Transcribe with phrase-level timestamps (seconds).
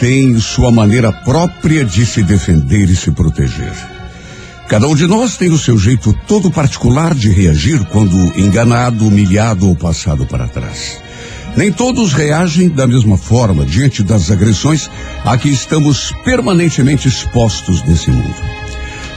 [0.00, 3.74] tem sua maneira própria de se defender e se proteger.
[4.66, 9.68] Cada um de nós tem o seu jeito todo particular de reagir quando enganado, humilhado
[9.68, 11.02] ou passado para trás.
[11.54, 14.88] Nem todos reagem da mesma forma diante das agressões
[15.22, 18.34] a que estamos permanentemente expostos nesse mundo.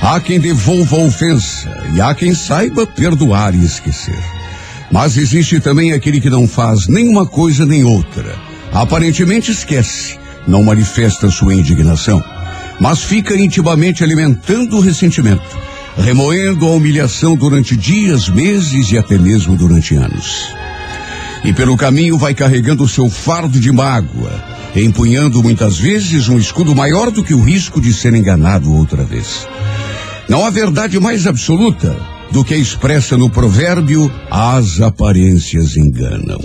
[0.02, 4.22] Há quem devolva a ofensa e há quem saiba perdoar e esquecer.
[4.92, 8.36] Mas existe também aquele que não faz nenhuma coisa nem outra.
[8.73, 12.23] Aparentemente esquece, não manifesta sua indignação,
[12.80, 15.58] mas fica intimamente alimentando o ressentimento,
[15.97, 20.53] remoendo a humilhação durante dias, meses e até mesmo durante anos.
[21.44, 24.44] E pelo caminho vai carregando seu fardo de mágoa,
[24.75, 29.47] empunhando muitas vezes um escudo maior do que o risco de ser enganado outra vez.
[30.27, 31.95] Não há verdade mais absoluta
[32.31, 36.39] do que expressa no provérbio: as aparências enganam.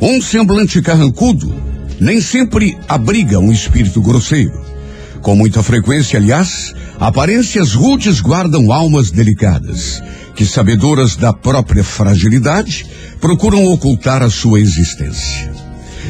[0.00, 1.54] Um semblante carrancudo
[2.00, 4.60] nem sempre abriga um espírito grosseiro.
[5.22, 10.02] Com muita frequência, aliás, aparências rudes guardam almas delicadas,
[10.34, 12.86] que, sabedoras da própria fragilidade,
[13.20, 15.67] procuram ocultar a sua existência.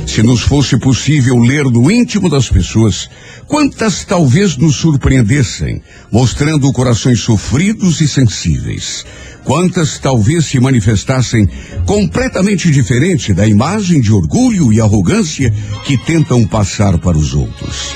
[0.08, 3.10] Se nos fosse possível ler no íntimo das pessoas,
[3.46, 9.04] quantas talvez nos surpreendessem, mostrando corações sofridos e sensíveis.
[9.44, 11.46] Quantas talvez se manifestassem
[11.84, 15.52] completamente diferente da imagem de orgulho e arrogância
[15.84, 17.94] que tentam passar para os outros.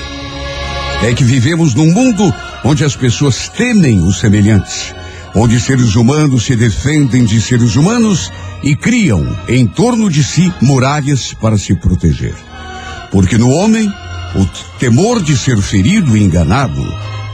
[1.01, 2.31] É que vivemos num mundo
[2.63, 4.93] onde as pessoas temem os semelhantes,
[5.35, 8.31] onde seres humanos se defendem de seres humanos
[8.63, 12.35] e criam em torno de si muralhas para se proteger.
[13.11, 13.91] Porque no homem,
[14.35, 14.45] o
[14.79, 16.81] temor de ser ferido e enganado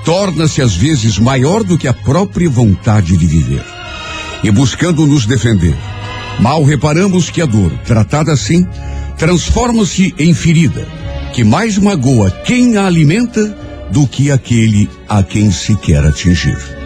[0.03, 3.63] torna-se às vezes maior do que a própria vontade de viver.
[4.43, 5.75] E buscando nos defender,
[6.39, 8.65] mal reparamos que a dor, tratada assim,
[9.17, 10.87] transforma-se em ferida,
[11.33, 13.55] que mais magoa quem a alimenta
[13.91, 16.78] do que aquele a quem se quer atingir.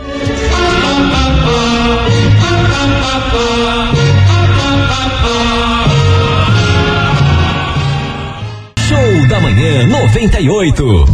[10.14, 11.06] 98.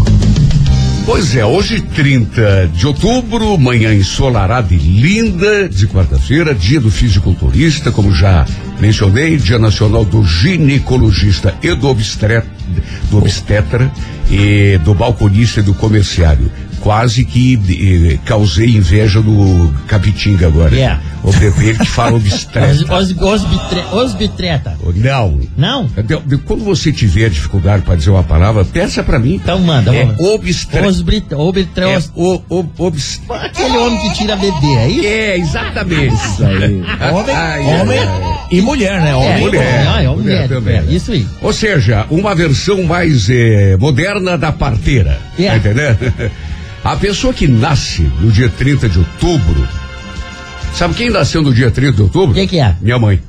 [1.06, 7.94] Pois é, hoje 30 de outubro, manhã ensolarada e linda de quarta-feira, dia do fisiculturista,
[7.94, 8.46] como já
[8.78, 12.44] mencionei, dia nacional do ginecologista e do, obstre,
[13.10, 13.90] do obstetra
[14.30, 16.52] e do balconista e do comerciário.
[16.82, 17.60] Quase que
[18.14, 20.76] eh, causei inveja do Capitinga agora.
[20.76, 21.02] Yeah.
[21.22, 22.68] O bebê que fala obstetra.
[22.72, 22.82] Os,
[23.12, 24.78] os, osbitre, osbitreta.
[24.96, 25.40] Não.
[25.58, 25.86] Não?
[26.26, 29.36] De- Quando você tiver dificuldade para dizer uma palavra, peça para mim.
[29.36, 30.20] Então manda, É vamos.
[30.22, 30.80] obstre...
[30.88, 35.06] Osbrit, obitre, É os- o, o, obs- Aquele homem que tira bebê aí?
[35.06, 36.16] É, exatamente.
[36.30, 36.82] Isso aí.
[37.12, 38.00] Homem, Ai, homem
[38.52, 39.14] e mulher, né?
[39.14, 39.86] Homem É, e mulher.
[40.04, 40.78] É, mulher, também.
[40.78, 41.28] é, isso aí.
[41.42, 45.20] Ou seja, uma versão mais eh, moderna da parteira.
[45.38, 45.50] É.
[45.50, 46.32] Tá entendendo?
[46.84, 49.68] A pessoa que nasce no dia 30 de outubro.
[50.74, 52.34] Sabe quem nasceu no dia 30 de outubro?
[52.34, 52.76] Quem que é?
[52.82, 53.22] Minha mãe.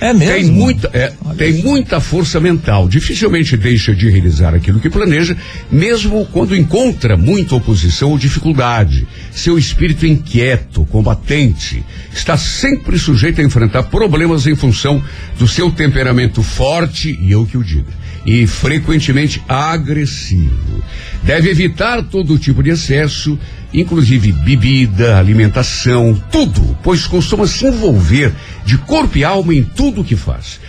[0.00, 0.34] É mesmo?
[0.34, 2.88] Tem muita, é, tem muita força mental.
[2.88, 5.36] Dificilmente deixa de realizar aquilo que planeja,
[5.70, 9.06] mesmo quando encontra muita oposição ou dificuldade.
[9.30, 15.02] Seu espírito inquieto, combatente, está sempre sujeito a enfrentar problemas em função
[15.38, 17.92] do seu temperamento forte, e eu que o diga,
[18.24, 20.82] e frequentemente agressivo.
[21.22, 23.38] Deve evitar todo tipo de excesso,
[23.72, 28.32] inclusive bebida, alimentação, tudo, pois costuma se envolver
[28.64, 30.60] de corpo e alma em tudo o que faz.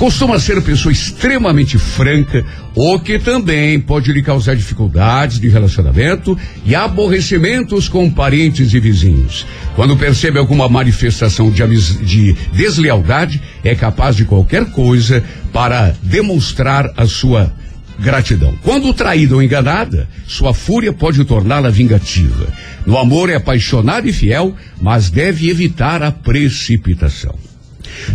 [0.00, 2.42] Costuma ser pessoa extremamente franca,
[2.74, 9.46] o que também pode lhe causar dificuldades de relacionamento e aborrecimentos com parentes e vizinhos.
[9.76, 11.62] Quando percebe alguma manifestação de,
[12.02, 17.52] de deslealdade, é capaz de qualquer coisa para demonstrar a sua
[17.98, 18.54] gratidão.
[18.62, 22.46] Quando traída ou enganada, sua fúria pode torná-la vingativa.
[22.86, 27.49] No amor é apaixonado e fiel, mas deve evitar a precipitação.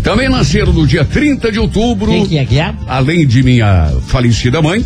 [0.03, 2.73] Também nasceram no dia 30 de outubro, Quem que é que é?
[2.87, 4.85] além de minha falecida mãe,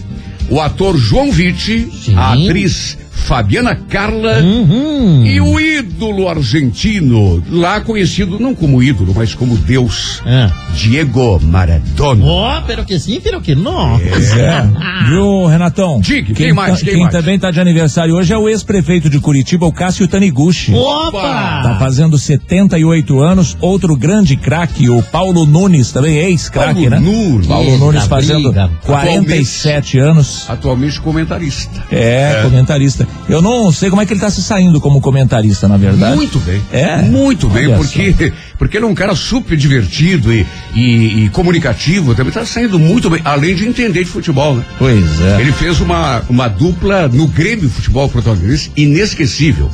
[0.50, 2.16] o ator João Vitti, Sim.
[2.16, 5.26] a atriz Fabiana Carla Uhum.
[5.26, 10.52] e o ídolo argentino, lá conhecido não como ídolo, mas como Deus, Ah.
[10.74, 12.26] Diego Maradona.
[12.26, 13.96] Ó, pero que sim, pero que não.
[13.98, 14.00] É.
[15.10, 16.00] Viu, Renatão?
[16.02, 17.12] Diga, quem mais, tá- quem mais?
[17.14, 20.74] também tá de aniversário hoje é o ex-prefeito de Curitiba, o Cássio Taniguchi.
[20.74, 21.62] Opa!
[21.64, 23.58] Tá fazendo 78 anos.
[23.60, 27.00] Outro grande craque, o Paulo Nunes, também ex-craque, Paulo né?
[27.00, 27.48] Nunes.
[27.48, 28.70] Paulo Nunes fazendo briga.
[28.86, 30.46] 47 anos.
[30.50, 31.84] Atualmente comentarista.
[31.92, 33.08] É, comentarista.
[33.28, 36.16] Eu não sei como é que ele tá se saindo como comentarista, na verdade.
[36.16, 36.62] Muito bem.
[36.72, 37.02] É?
[37.02, 42.16] Muito bem, Olha porque, porque ele é um cara super divertido e, e, e comunicativo,
[42.16, 44.66] também tá saindo muito bem, além de entender de futebol, né?
[44.78, 45.42] Pois é.
[45.42, 49.70] Ele fez uma, uma dupla no Grêmio Futebol Protagonista inesquecível.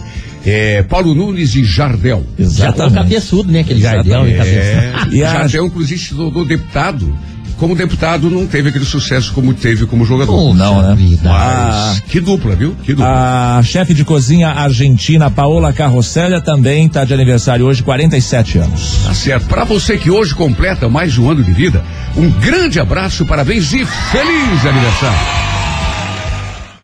[0.46, 2.24] É, Paulo Nunes e Jardel.
[2.38, 2.94] Já tô Exatamente.
[2.94, 3.62] cabeçudo, né?
[3.62, 5.16] Aquele jardel e É, cabeçudo.
[5.16, 7.18] E Jardel, inclusive, se tornou deputado.
[7.58, 10.34] Como deputado, não teve aquele sucesso como teve como jogador.
[10.34, 10.96] Poxa Não, né?
[10.96, 11.30] vida.
[11.30, 12.76] Mas que dupla, viu?
[12.84, 13.58] Que dupla.
[13.58, 19.00] A chefe de cozinha argentina Paola Carrossella também está de aniversário hoje, 47 anos.
[19.06, 19.48] Tá certo.
[19.48, 21.84] Para você que hoje completa mais de um ano de vida,
[22.16, 25.55] um grande abraço, parabéns e feliz aniversário.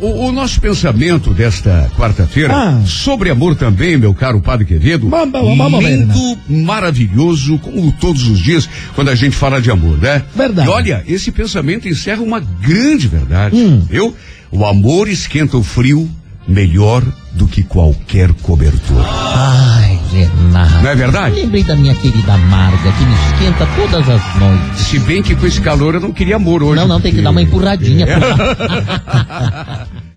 [0.02, 2.82] O, o nosso pensamento desta quarta-feira Ah.
[2.88, 8.68] sobre amor também, meu caro Padre Quevedo, vamos ver, lindo, maravilhoso, como todos os dias
[8.96, 10.24] quando a gente fala de amor, né?
[10.36, 10.68] Verdade.
[10.68, 13.86] E olha, esse pensamento encerra uma grande verdade, Hum.
[13.88, 14.16] viu?
[14.52, 16.10] O amor esquenta o frio
[16.48, 17.04] melhor
[17.34, 19.06] do que qualquer cobertor.
[19.08, 20.84] Ai, Renato.
[20.84, 21.36] Não é verdade?
[21.36, 24.82] Lembrei da minha querida Marga, que me esquenta todas as noites.
[24.82, 26.76] Se bem que com esse calor eu não queria amor hoje.
[26.76, 28.06] Não, não, tem que dar uma empurradinha.
[28.06, 28.16] É.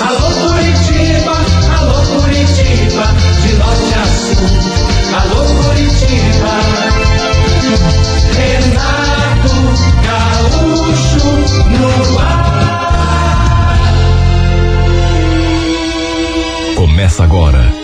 [0.00, 1.32] Alô Curitiba,
[1.78, 3.06] alô Curitiba,
[3.42, 4.36] de norte a sul.
[5.14, 6.54] Alô Curitiba,
[8.36, 9.54] Renato
[10.04, 11.32] Gaúcho
[11.70, 12.44] no ar.
[16.76, 17.83] Começa agora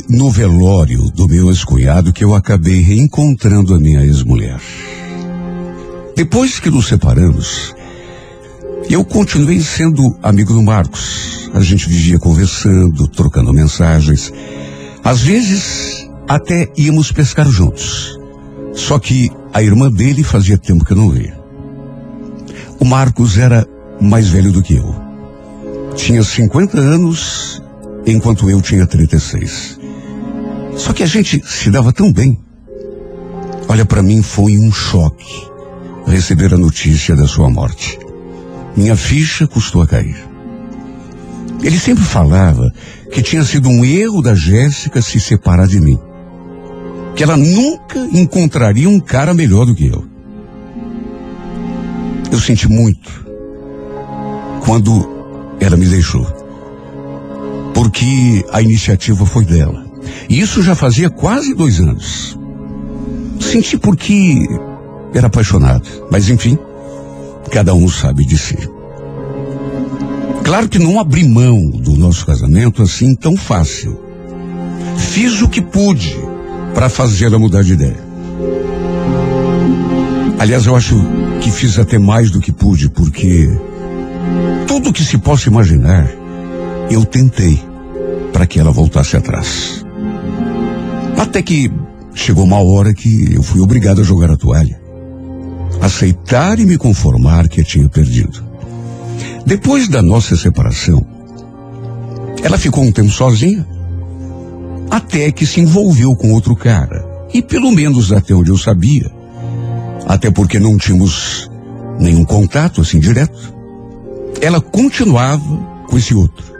[0.21, 4.59] no velório do meu ex-cunhado que eu acabei reencontrando a minha ex-mulher.
[6.15, 7.73] Depois que nos separamos,
[8.87, 11.49] eu continuei sendo amigo do Marcos.
[11.55, 14.31] A gente vivia conversando, trocando mensagens.
[15.03, 18.19] Às vezes, até íamos pescar juntos.
[18.75, 21.35] Só que a irmã dele fazia tempo que eu não via.
[22.79, 23.65] O Marcos era
[23.99, 24.95] mais velho do que eu.
[25.95, 27.59] Tinha 50 anos,
[28.05, 29.80] enquanto eu tinha 36.
[30.81, 32.39] Só que a gente se dava tão bem.
[33.67, 35.47] Olha, para mim foi um choque
[36.07, 37.99] receber a notícia da sua morte.
[38.75, 40.17] Minha ficha custou a cair.
[41.61, 42.73] Ele sempre falava
[43.11, 45.99] que tinha sido um erro da Jéssica se separar de mim.
[47.15, 50.03] Que ela nunca encontraria um cara melhor do que eu.
[52.31, 53.23] Eu senti muito
[54.65, 55.07] quando
[55.59, 56.25] ela me deixou.
[57.71, 59.80] Porque a iniciativa foi dela.
[60.29, 62.37] E isso já fazia quase dois anos.
[63.39, 64.47] Senti porque
[65.13, 65.87] era apaixonado.
[66.09, 66.57] Mas enfim,
[67.51, 68.57] cada um sabe de si.
[70.43, 73.99] Claro que não abri mão do nosso casamento assim tão fácil.
[74.97, 76.15] Fiz o que pude
[76.73, 78.11] para fazê-la mudar de ideia.
[80.39, 80.95] Aliás, eu acho
[81.39, 83.47] que fiz até mais do que pude, porque
[84.67, 86.09] tudo que se possa imaginar,
[86.89, 87.61] eu tentei
[88.33, 89.85] para que ela voltasse atrás.
[91.21, 91.71] Até que
[92.15, 94.81] chegou uma hora que eu fui obrigado a jogar a toalha.
[95.79, 98.43] Aceitar e me conformar que eu tinha perdido.
[99.45, 101.05] Depois da nossa separação,
[102.41, 103.67] ela ficou um tempo sozinha,
[104.89, 107.07] até que se envolveu com outro cara.
[107.31, 109.07] E pelo menos até onde eu sabia,
[110.07, 111.47] até porque não tínhamos
[111.99, 113.53] nenhum contato assim direto,
[114.41, 116.51] ela continuava com esse outro.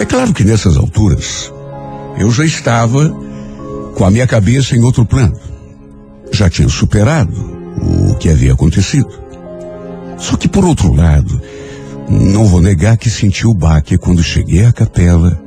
[0.00, 1.53] É claro que nessas alturas,
[2.18, 3.10] eu já estava
[3.94, 5.38] com a minha cabeça em outro plano.
[6.32, 7.32] Já tinha superado
[8.10, 9.08] o que havia acontecido.
[10.18, 11.40] Só que por outro lado,
[12.08, 15.40] não vou negar que senti o baque quando cheguei à capela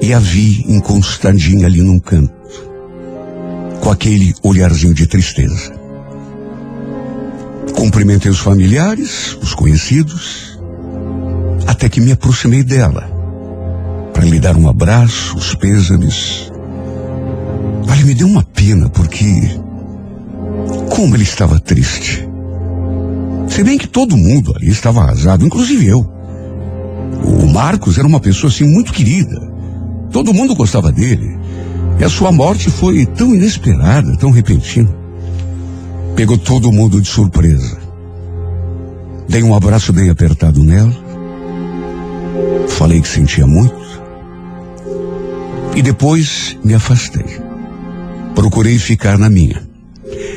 [0.00, 2.32] e a vi encostadinha ali num canto,
[3.80, 5.72] com aquele olharzinho de tristeza.
[7.74, 10.58] Cumprimentei os familiares, os conhecidos,
[11.66, 13.19] até que me aproximei dela
[14.20, 16.52] para lhe dar um abraço, os pêsames.
[17.88, 19.58] Olha, me deu uma pena porque
[20.90, 22.28] como ele estava triste.
[23.48, 26.00] Se bem que todo mundo ali estava arrasado, inclusive eu.
[27.24, 29.40] O Marcos era uma pessoa assim muito querida.
[30.12, 31.38] Todo mundo gostava dele.
[31.98, 34.94] E a sua morte foi tão inesperada, tão repentina.
[36.14, 37.78] Pegou todo mundo de surpresa.
[39.26, 40.94] Dei um abraço bem apertado nela.
[42.68, 43.89] Falei que sentia muito.
[45.74, 47.40] E depois me afastei.
[48.34, 49.62] Procurei ficar na minha.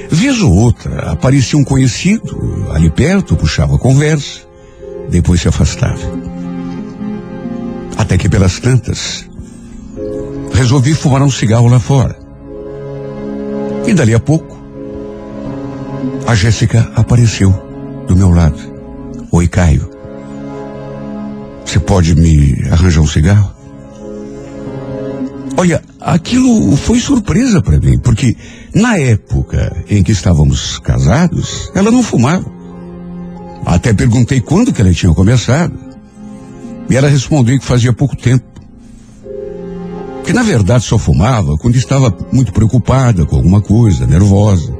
[0.09, 4.41] Vez ou outra, aparecia um conhecido ali perto, puxava a conversa,
[5.09, 5.99] depois se afastava.
[7.97, 9.27] Até que pelas tantas,
[10.53, 12.17] resolvi fumar um cigarro lá fora.
[13.87, 14.57] E dali a pouco,
[16.27, 17.51] a Jéssica apareceu
[18.07, 18.59] do meu lado.
[19.31, 19.89] Oi, Caio.
[21.65, 23.52] Você pode me arranjar um cigarro?
[25.55, 28.35] Olha, aquilo foi surpresa para mim, porque
[28.73, 32.51] na época em que estávamos casados, ela não fumava.
[33.65, 35.73] Até perguntei quando que ela tinha começado.
[36.89, 38.43] E ela respondeu que fazia pouco tempo.
[40.23, 44.73] Que na verdade só fumava quando estava muito preocupada com alguma coisa, nervosa.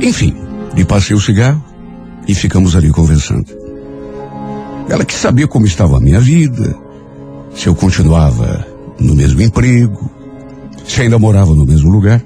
[0.00, 0.34] Enfim,
[0.74, 1.62] lhe passei o cigarro
[2.26, 3.46] e ficamos ali conversando.
[4.88, 6.76] Ela quis saber como estava a minha vida,
[7.54, 8.66] se eu continuava
[8.98, 10.10] no mesmo emprego,
[10.86, 12.22] se ainda morava no mesmo lugar.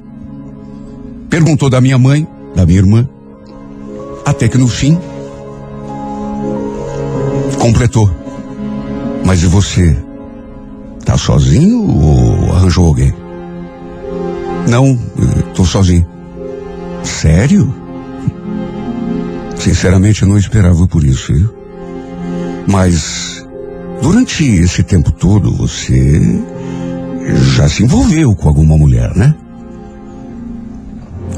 [1.29, 3.09] Perguntou da minha mãe, da minha irmã,
[4.25, 4.99] até que no fim
[7.59, 8.11] completou.
[9.25, 9.97] Mas e você?
[11.05, 13.15] Tá sozinho ou arranjou alguém?
[14.69, 14.99] Não,
[15.49, 16.07] estou sozinho.
[17.03, 17.73] Sério?
[19.57, 21.55] Sinceramente, eu não esperava por isso, viu?
[22.67, 23.47] Mas
[24.01, 26.21] durante esse tempo todo você
[27.57, 29.35] já se envolveu com alguma mulher, né?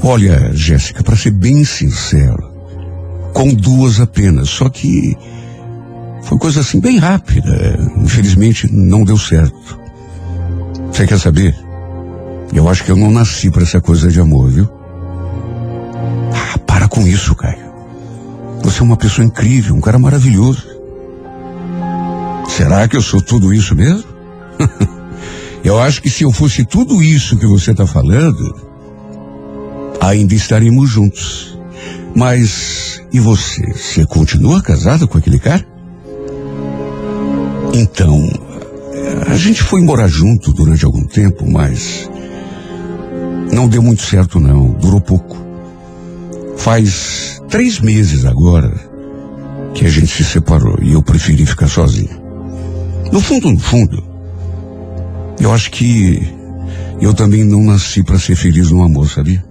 [0.02, 2.52] Olha, Jéssica, para ser bem sincero,
[3.32, 5.16] com duas apenas, só que
[6.22, 7.78] foi coisa assim bem rápida.
[7.96, 9.78] Infelizmente não deu certo.
[10.90, 11.54] Você quer saber?
[12.52, 14.68] Eu acho que eu não nasci para essa coisa de amor, viu?
[16.32, 17.64] Ah, para com isso, Caio.
[18.62, 20.64] Você é uma pessoa incrível, um cara maravilhoso.
[22.48, 24.04] Será que eu sou tudo isso mesmo?
[25.64, 28.54] eu acho que se eu fosse tudo isso que você está falando,
[30.00, 31.58] ainda estaríamos juntos.
[32.14, 33.62] Mas e você?
[33.72, 35.66] Você continua casado com aquele cara?
[37.72, 38.28] Então,
[39.26, 42.08] a gente foi morar junto durante algum tempo, mas
[43.52, 45.36] não deu muito certo não, durou pouco.
[46.56, 48.72] Faz três meses agora
[49.74, 52.22] que a gente se separou e eu preferi ficar sozinho.
[53.10, 54.13] No fundo, no fundo,
[55.40, 56.20] eu acho que
[57.00, 59.44] eu também não nasci para ser feliz no amor, sabia?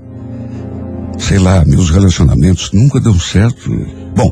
[1.19, 3.69] Sei lá, meus relacionamentos nunca dão certo.
[4.15, 4.31] Bom,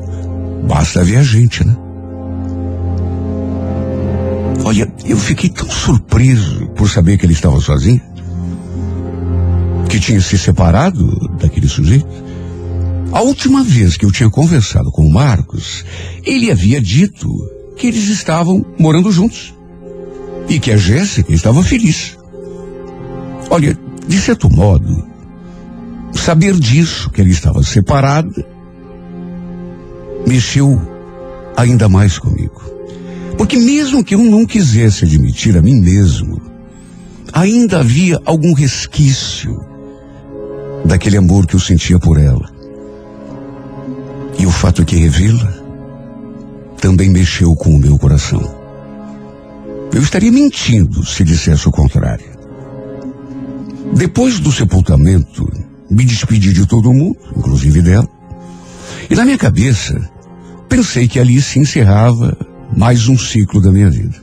[0.67, 1.75] basta ver a gente, né?
[4.63, 8.01] Olha, eu fiquei tão surpreso por saber que ele estava sozinho,
[9.89, 12.07] que tinha se separado daquele sujeito.
[13.11, 15.83] A última vez que eu tinha conversado com o Marcos,
[16.23, 17.27] ele havia dito
[17.75, 19.53] que eles estavam morando juntos
[20.47, 22.17] e que a Jéssica estava feliz.
[23.49, 25.07] Olha, de certo modo,
[26.13, 28.43] saber disso, que ele estava separado,
[30.27, 30.79] mexeu
[31.55, 32.61] ainda mais comigo.
[33.37, 36.41] Porque mesmo que eu não quisesse admitir a mim mesmo,
[37.33, 39.59] ainda havia algum resquício
[40.85, 42.49] daquele amor que eu sentia por ela.
[44.37, 45.53] E o fato é que revê-la
[46.79, 48.60] também mexeu com o meu coração.
[49.93, 52.25] Eu estaria mentindo se dissesse o contrário.
[53.93, 55.45] Depois do sepultamento,
[55.89, 58.07] me despedi de todo mundo, inclusive dela.
[59.09, 59.99] E na minha cabeça,
[60.69, 62.37] pensei que ali se encerrava
[62.75, 64.15] mais um ciclo da minha vida.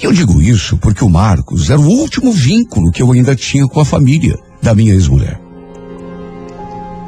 [0.00, 3.66] E eu digo isso porque o Marcos era o último vínculo que eu ainda tinha
[3.66, 5.40] com a família da minha ex-mulher.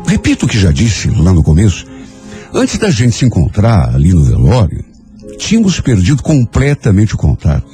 [0.06, 1.86] Repito o que já disse lá no começo.
[2.52, 4.84] Antes da gente se encontrar ali no velório,
[5.36, 7.66] tínhamos perdido completamente o contato.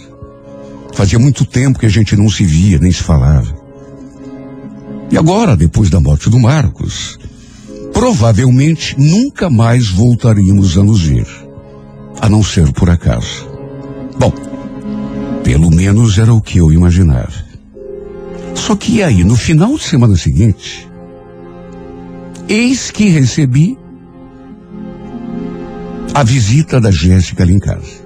[0.95, 3.55] Fazia muito tempo que a gente não se via nem se falava.
[5.11, 7.19] E agora, depois da morte do Marcos,
[7.93, 11.27] provavelmente nunca mais voltaríamos a nos ver
[12.21, 13.49] a não ser por acaso.
[14.19, 14.33] Bom,
[15.43, 17.33] pelo menos era o que eu imaginava.
[18.55, 20.89] Só que aí, no final de semana seguinte,
[22.49, 23.77] eis que recebi
[26.15, 28.03] a visita da Jéssica ali em casa.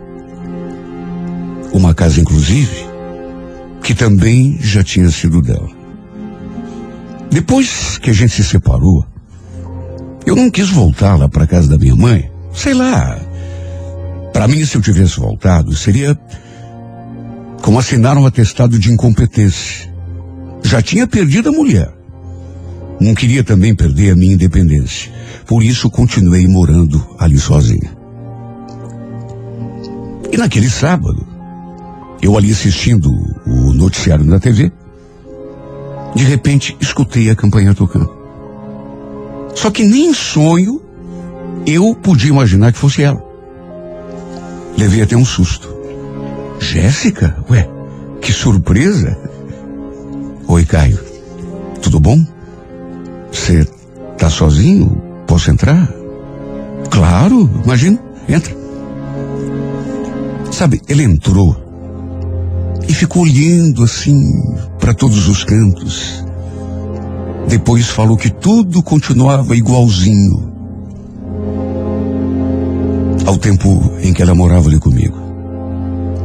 [1.72, 2.86] Uma casa, inclusive,
[3.82, 5.70] que também já tinha sido dela.
[7.30, 9.04] Depois que a gente se separou,
[10.24, 12.30] eu não quis voltar lá para casa da minha mãe.
[12.52, 13.18] Sei lá,
[14.32, 16.18] para mim, se eu tivesse voltado, seria
[17.62, 19.92] como assinar um atestado de incompetência.
[20.62, 21.92] Já tinha perdido a mulher.
[23.00, 25.10] Não queria também perder a minha independência.
[25.46, 27.95] Por isso, continuei morando ali sozinha.
[30.32, 31.26] E naquele sábado,
[32.20, 33.10] eu ali assistindo
[33.46, 34.72] o noticiário na TV,
[36.14, 38.10] de repente escutei a campanha tocando.
[39.54, 40.82] Só que nem em sonho
[41.66, 43.24] eu podia imaginar que fosse ela.
[44.76, 45.74] Levei até um susto.
[46.58, 47.36] Jéssica?
[47.50, 47.68] Ué,
[48.20, 49.18] que surpresa!
[50.48, 50.98] Oi, Caio.
[51.80, 52.24] Tudo bom?
[53.32, 53.64] Você
[54.18, 55.02] tá sozinho?
[55.26, 55.90] Posso entrar?
[56.90, 57.98] Claro, imagina.
[58.28, 58.65] Entra.
[60.56, 61.54] Sabe, ele entrou
[62.88, 64.16] e ficou olhando assim
[64.80, 66.24] para todos os cantos.
[67.46, 70.50] Depois falou que tudo continuava igualzinho
[73.26, 73.68] ao tempo
[74.00, 75.18] em que ela morava ali comigo.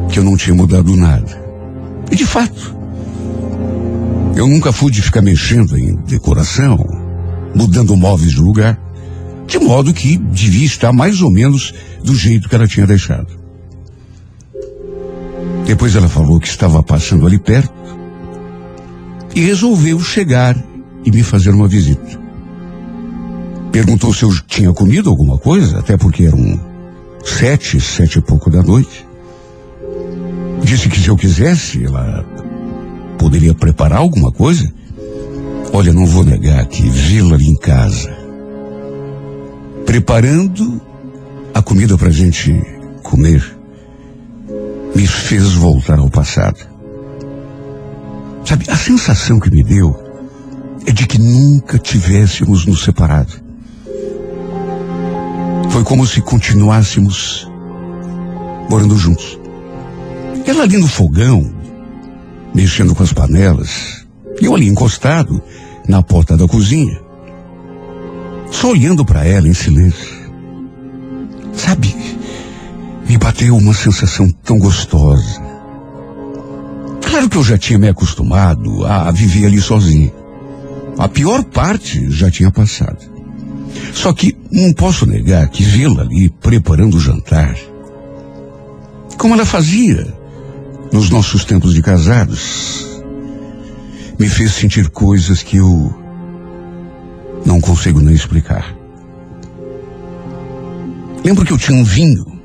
[0.10, 1.44] Que eu não tinha mudado nada.
[2.10, 2.74] E de fato,
[4.38, 6.78] eu nunca fui de ficar mexendo em decoração,
[7.54, 8.80] mudando móveis de lugar,
[9.46, 13.41] de modo que devia estar mais ou menos do jeito que ela tinha deixado.
[15.66, 17.74] Depois ela falou que estava passando ali perto
[19.36, 20.58] e resolveu chegar
[21.06, 22.20] e me fazer uma visita.
[23.72, 26.60] Perguntou se eu tinha comido alguma coisa, até porque eram
[27.24, 29.08] sete, sete e pouco da noite.
[30.64, 32.26] Disse que se eu quisesse, ela
[33.18, 34.72] poderia preparar alguma coisa.
[35.74, 38.10] Olha, não vou negar que vê-la ali em casa,
[39.86, 40.82] preparando
[41.54, 42.54] a comida pra gente
[43.04, 43.58] comer,
[44.96, 46.60] me fez voltar ao passado.
[48.46, 49.96] Sabe, a sensação que me deu
[50.86, 53.34] é de que nunca tivéssemos nos separado.
[55.70, 57.50] Foi como se continuássemos
[58.70, 59.40] morando juntos.
[60.46, 61.54] Ela ali no fogão,
[62.54, 64.06] mexendo com as panelas,
[64.42, 65.42] e eu ali encostado
[65.88, 67.00] na porta da cozinha,
[68.52, 70.22] só olhando para ela em silêncio.
[71.54, 71.96] Sabe,
[73.08, 75.42] me bateu uma sensação tão gostosa.
[77.02, 80.12] Claro que eu já tinha me acostumado a viver ali sozinho.
[80.98, 83.12] A pior parte já tinha passado.
[83.94, 87.56] Só que não posso negar que vê-la ali preparando o jantar,
[89.18, 90.14] como ela fazia
[90.92, 93.02] nos nossos tempos de casados,
[94.18, 95.94] me fez sentir coisas que eu
[97.46, 98.76] não consigo nem explicar.
[101.24, 102.41] Lembro que eu tinha um vinho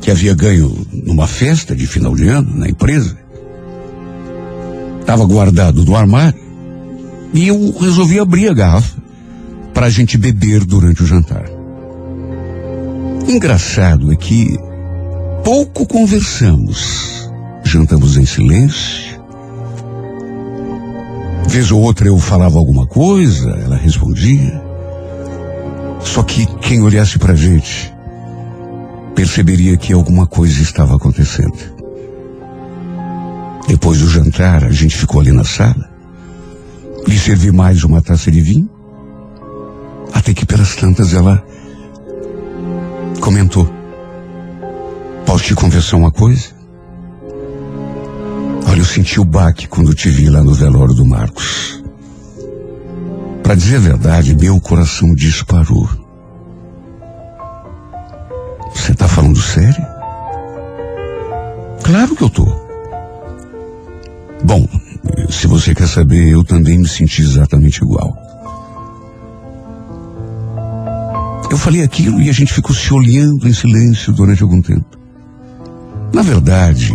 [0.00, 3.16] que havia ganho numa festa de final de ano na empresa.
[5.00, 6.40] Estava guardado no armário
[7.32, 8.96] e eu resolvi abrir a garrafa
[9.74, 11.44] para a gente beber durante o jantar.
[13.26, 14.58] Engraçado é que
[15.44, 17.30] pouco conversamos,
[17.64, 19.18] jantamos em silêncio.
[21.48, 24.62] Vez ou outra eu falava alguma coisa, ela respondia.
[26.00, 27.92] Só que quem olhasse para a gente
[29.18, 31.58] perceberia que alguma coisa estava acontecendo.
[33.66, 35.90] Depois do jantar, a gente ficou ali na sala.
[37.04, 38.70] Lhe servi mais uma taça de vinho.
[40.14, 41.44] Até que pelas tantas ela
[43.20, 43.68] comentou.
[45.26, 46.50] Posso te confessar uma coisa?
[48.68, 51.82] Olha, eu senti o baque quando te vi lá no velório do Marcos.
[53.42, 55.97] Para dizer a verdade, meu coração disparou.
[58.78, 59.86] Você tá falando sério?
[61.82, 62.46] Claro que eu tô.
[64.44, 64.66] Bom,
[65.28, 68.16] se você quer saber, eu também me senti exatamente igual.
[71.50, 74.96] Eu falei aquilo e a gente ficou se olhando em silêncio durante algum tempo.
[76.14, 76.94] Na verdade,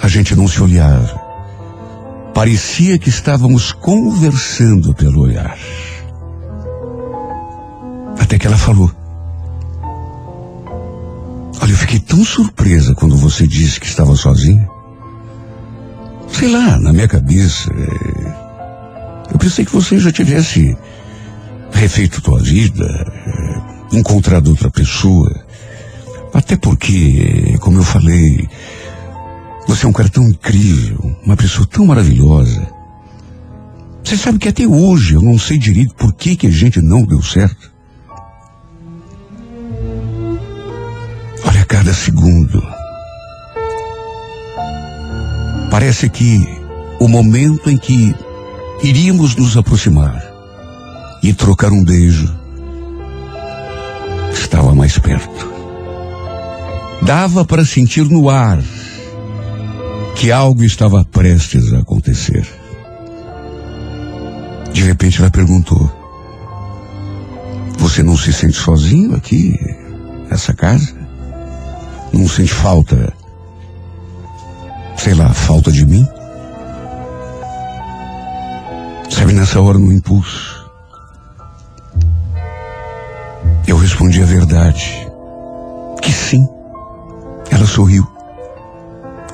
[0.00, 1.20] a gente não se olhava.
[2.32, 5.58] Parecia que estávamos conversando pelo olhar.
[8.18, 9.03] Até que ela falou.
[11.74, 14.70] Eu fiquei tão surpresa quando você disse que estava sozinha.
[16.28, 17.68] Sei lá, na minha cabeça.
[17.72, 20.78] é, Eu pensei que você já tivesse
[21.72, 22.84] refeito tua vida,
[23.90, 25.28] é, encontrado outra pessoa.
[26.32, 28.48] Até porque, como eu falei,
[29.66, 32.68] você é um cara tão incrível, uma pessoa tão maravilhosa.
[34.04, 37.02] Você sabe que até hoje eu não sei direito por que, que a gente não
[37.02, 37.73] deu certo.
[41.84, 42.66] Cada segundo.
[45.70, 46.40] Parece que
[46.98, 48.14] o momento em que
[48.82, 50.24] iríamos nos aproximar
[51.22, 52.34] e trocar um beijo
[54.32, 55.52] estava mais perto.
[57.02, 58.62] Dava para sentir no ar
[60.14, 62.48] que algo estava prestes a acontecer.
[64.72, 65.92] De repente ela perguntou:
[67.76, 69.54] Você não se sente sozinho aqui,
[70.30, 71.03] nessa casa?
[72.14, 73.12] Não sente falta,
[74.96, 76.08] sei lá, falta de mim?
[79.10, 80.70] Sabe, nessa hora, no impulso,
[83.66, 85.08] eu respondi a verdade.
[86.00, 86.46] Que sim.
[87.50, 88.06] Ela sorriu.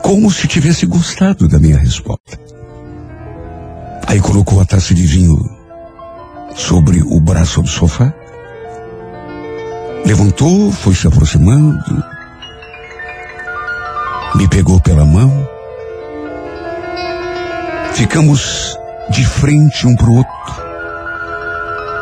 [0.03, 2.40] Como se tivesse gostado da minha resposta.
[4.07, 5.37] Aí colocou a taça de vinho
[6.57, 8.11] sobre o braço do sofá.
[10.07, 12.19] Levantou, foi se aproximando.
[14.35, 15.49] Me pegou pela mão.
[17.95, 18.79] Ficamos
[19.11, 20.33] de frente um para o outro,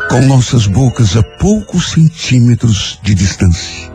[0.09, 3.89] com nossas bocas a poucos centímetros de distância.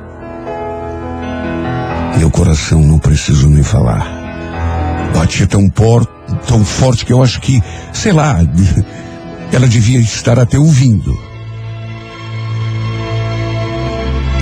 [2.18, 4.04] Meu coração não preciso nem falar.
[5.14, 6.04] Batia tão, por,
[6.46, 8.38] tão forte que eu acho que, sei lá,
[9.52, 11.16] ela devia estar até ouvindo.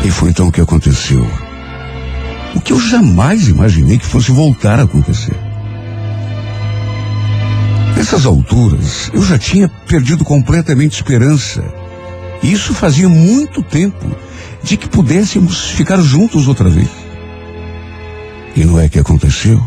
[0.04, 1.24] E foi então que aconteceu.
[2.54, 5.36] O que eu jamais imaginei que fosse voltar a acontecer.
[7.96, 11.62] Nessas alturas, eu já tinha perdido completamente esperança.
[12.42, 14.14] E isso fazia muito tempo
[14.62, 16.88] de que pudéssemos ficar juntos outra vez.
[18.56, 19.62] E não é que aconteceu?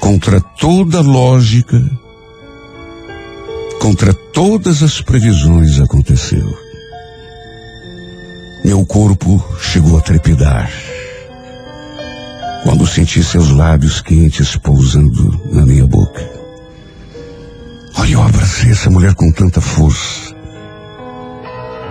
[0.00, 1.80] Contra toda lógica,
[3.80, 6.56] contra todas as previsões aconteceu.
[8.64, 10.70] Meu corpo chegou a trepidar.
[12.62, 16.22] Quando senti seus lábios quentes pousando na minha boca.
[17.96, 20.34] Olha, eu abracei essa mulher com tanta força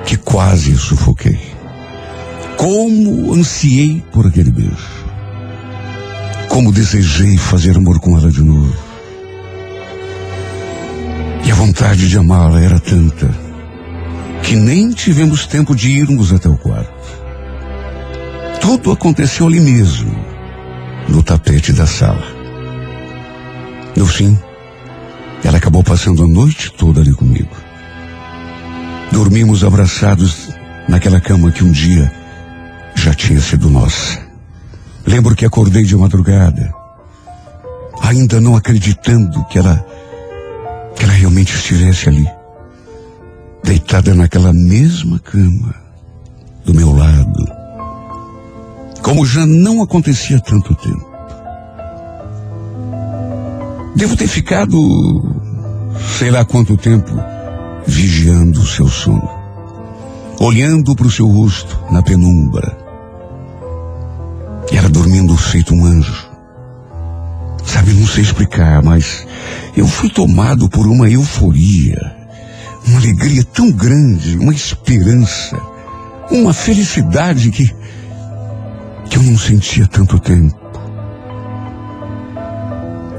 [0.05, 1.39] que quase sufoquei.
[2.57, 5.01] Como ansiei por aquele beijo.
[6.47, 8.75] Como desejei fazer amor com ela de novo.
[11.45, 13.29] E a vontade de amá-la era tanta
[14.43, 16.91] que nem tivemos tempo de irmos até o quarto.
[18.60, 20.13] Tudo aconteceu ali mesmo,
[21.07, 22.25] no tapete da sala.
[23.95, 24.37] No fim,
[25.43, 27.55] ela acabou passando a noite toda ali comigo.
[29.11, 30.49] Dormimos abraçados
[30.87, 32.11] naquela cama que um dia
[32.95, 34.19] já tinha sido nossa.
[35.05, 36.73] Lembro que acordei de madrugada,
[38.01, 39.85] ainda não acreditando que ela
[40.95, 42.27] que ela realmente estivesse ali,
[43.63, 45.73] deitada naquela mesma cama,
[46.65, 47.30] do meu lado,
[49.01, 51.11] como já não acontecia há tanto tempo.
[53.95, 54.77] Devo ter ficado,
[56.17, 57.11] sei lá quanto tempo,
[57.85, 59.29] vigiando o seu sono,
[60.39, 62.77] olhando para o seu rosto na penumbra.
[64.71, 66.29] E ela dormindo feito um anjo.
[67.65, 69.25] Sabe, não sei explicar, mas
[69.75, 72.15] eu fui tomado por uma euforia,
[72.87, 75.59] uma alegria tão grande, uma esperança,
[76.31, 77.73] uma felicidade que,
[79.12, 80.58] que eu não sentia tanto tempo.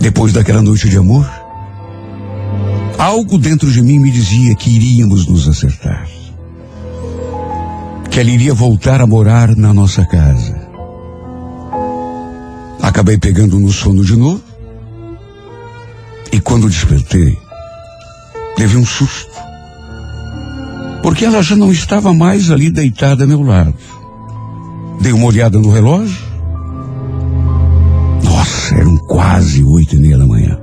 [0.00, 1.30] Depois daquela noite de amor,
[2.98, 6.08] algo dentro de mim me dizia que iríamos nos acertar.
[8.10, 10.58] Que ela iria voltar a morar na nossa casa.
[12.80, 14.42] Acabei pegando no sono de novo.
[16.32, 17.36] E quando despertei,
[18.58, 19.30] levei um susto.
[21.02, 23.74] Porque ela já não estava mais ali deitada a meu lado.
[25.00, 26.22] Dei uma olhada no relógio.
[28.24, 30.58] Nossa, eram quase oito e meia da manhã.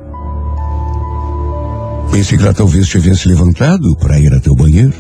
[2.12, 4.94] Pensei que ela talvez tivesse levantado para ir até o banheiro.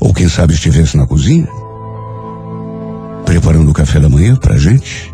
[0.00, 1.48] Ou quem sabe estivesse na cozinha.
[3.24, 5.12] Preparando o café da manhã para a gente.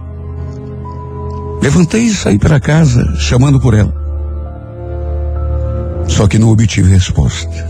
[1.63, 3.95] Levantei e saí para casa, chamando por ela.
[6.09, 7.69] Só que não obtive resposta.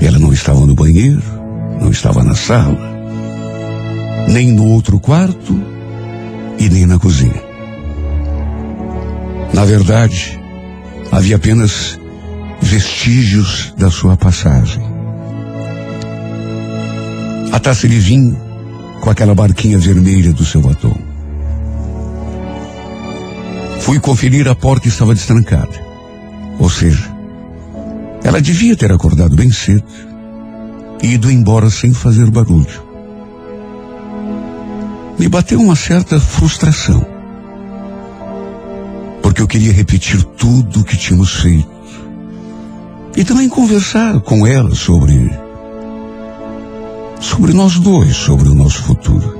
[0.00, 1.22] Ela não estava no banheiro,
[1.80, 2.93] não estava na sala,
[4.28, 5.60] nem no outro quarto
[6.58, 7.42] e nem na cozinha.
[9.52, 10.40] Na verdade,
[11.12, 11.98] havia apenas
[12.60, 14.82] vestígios da sua passagem.
[17.52, 18.36] A taça de vinho
[19.00, 20.96] com aquela barquinha vermelha do seu batom.
[23.80, 25.84] Fui conferir a porta estava destrancada.
[26.58, 27.14] Ou seja,
[28.22, 29.84] ela devia ter acordado bem cedo
[31.02, 32.93] e ido embora sem fazer barulho.
[35.18, 37.06] Me bateu uma certa frustração.
[39.22, 41.68] Porque eu queria repetir tudo o que tínhamos feito.
[43.16, 45.30] E também conversar com ela sobre.
[47.20, 49.38] sobre nós dois, sobre o nosso futuro.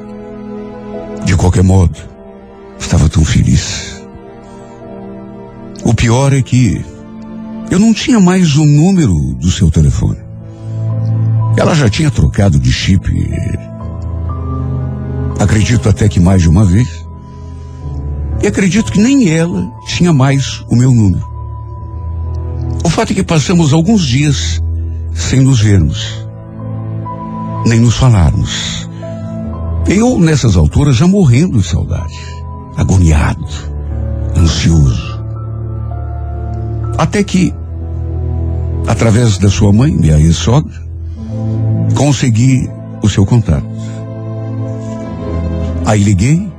[1.24, 1.98] De qualquer modo,
[2.78, 4.00] estava tão feliz.
[5.84, 6.84] O pior é que
[7.70, 10.18] eu não tinha mais o número do seu telefone.
[11.56, 13.10] Ela já tinha trocado de chip
[15.44, 17.06] Acredito até que mais de uma vez.
[18.42, 21.22] E acredito que nem ela tinha mais o meu número.
[22.82, 24.62] O fato é que passamos alguns dias
[25.12, 26.26] sem nos vermos,
[27.66, 28.88] nem nos falarmos.
[29.86, 32.18] Eu, nessas alturas, já morrendo de saudade,
[32.74, 33.46] agoniado,
[34.34, 35.22] ansioso.
[36.96, 37.52] Até que,
[38.86, 40.82] através da sua mãe, minha ex-sogra,
[41.94, 42.66] consegui
[43.02, 43.74] o seu contato.
[45.86, 46.50] Aí liguei,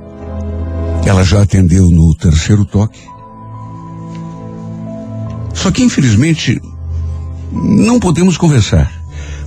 [1.05, 2.99] ela já atendeu no terceiro toque.
[5.53, 6.61] Só que, infelizmente,
[7.51, 8.91] não podemos conversar,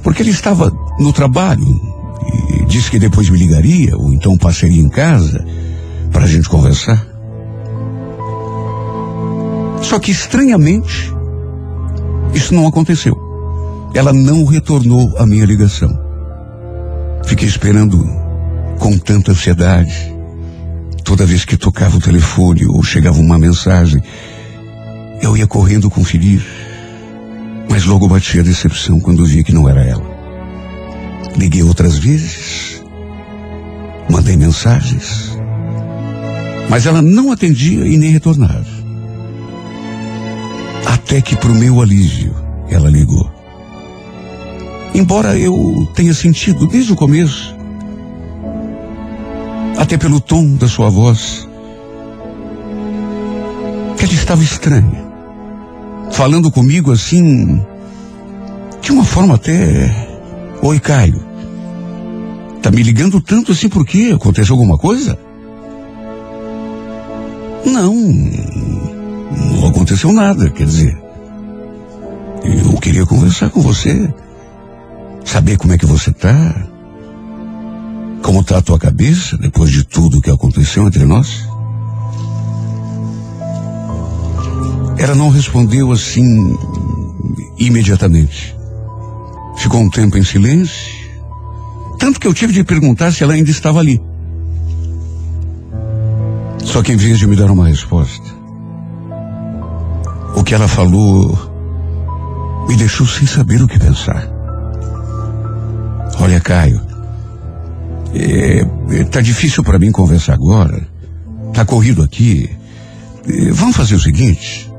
[0.03, 1.81] porque ele estava no trabalho
[2.51, 5.45] e disse que depois me ligaria, ou então passaria em casa
[6.11, 7.07] para a gente conversar.
[9.83, 11.13] Só que, estranhamente,
[12.35, 13.17] isso não aconteceu.
[13.95, 15.89] Ela não retornou a minha ligação.
[17.25, 18.28] Fiquei esperando
[18.79, 20.15] com tanta ansiedade.
[21.05, 24.03] Toda vez que tocava o telefone ou chegava uma mensagem,
[25.23, 26.43] eu ia correndo conferir.
[27.69, 30.19] Mas logo bati a decepção quando vi que não era ela.
[31.37, 32.83] Liguei outras vezes,
[34.11, 35.37] mandei mensagens,
[36.69, 38.67] mas ela não atendia e nem retornava.
[40.87, 42.35] Até que, para o meu alívio,
[42.71, 43.31] ela ligou.
[44.95, 47.58] Embora eu tenha sentido desde o começo,
[49.79, 51.49] até pelo tom da sua voz,
[53.97, 55.07] que ela estava estranha.
[56.11, 57.65] Falando comigo assim,
[58.83, 60.09] de uma forma até.
[60.63, 61.23] Oi, Caio.
[62.61, 64.11] Tá me ligando tanto assim por quê?
[64.13, 65.17] Aconteceu alguma coisa?
[67.65, 67.95] Não.
[67.95, 70.99] Não aconteceu nada, quer dizer.
[72.43, 74.13] Eu queria conversar com você.
[75.25, 76.67] Saber como é que você tá.
[78.23, 81.47] Como tá a tua cabeça depois de tudo que aconteceu entre nós?
[84.99, 86.57] Ela não respondeu assim
[87.59, 88.57] imediatamente.
[89.57, 90.93] Ficou um tempo em silêncio,
[91.99, 94.01] tanto que eu tive de perguntar se ela ainda estava ali.
[96.65, 98.27] Só que em vez de me dar uma resposta,
[100.37, 101.37] o que ela falou
[102.69, 104.29] me deixou sem saber o que pensar.
[106.21, 106.88] Olha, Caio,
[108.15, 108.67] é,
[109.01, 110.87] é, tá difícil para mim conversar agora.
[111.53, 112.49] Tá corrido aqui.
[113.29, 114.71] É, vamos fazer o seguinte.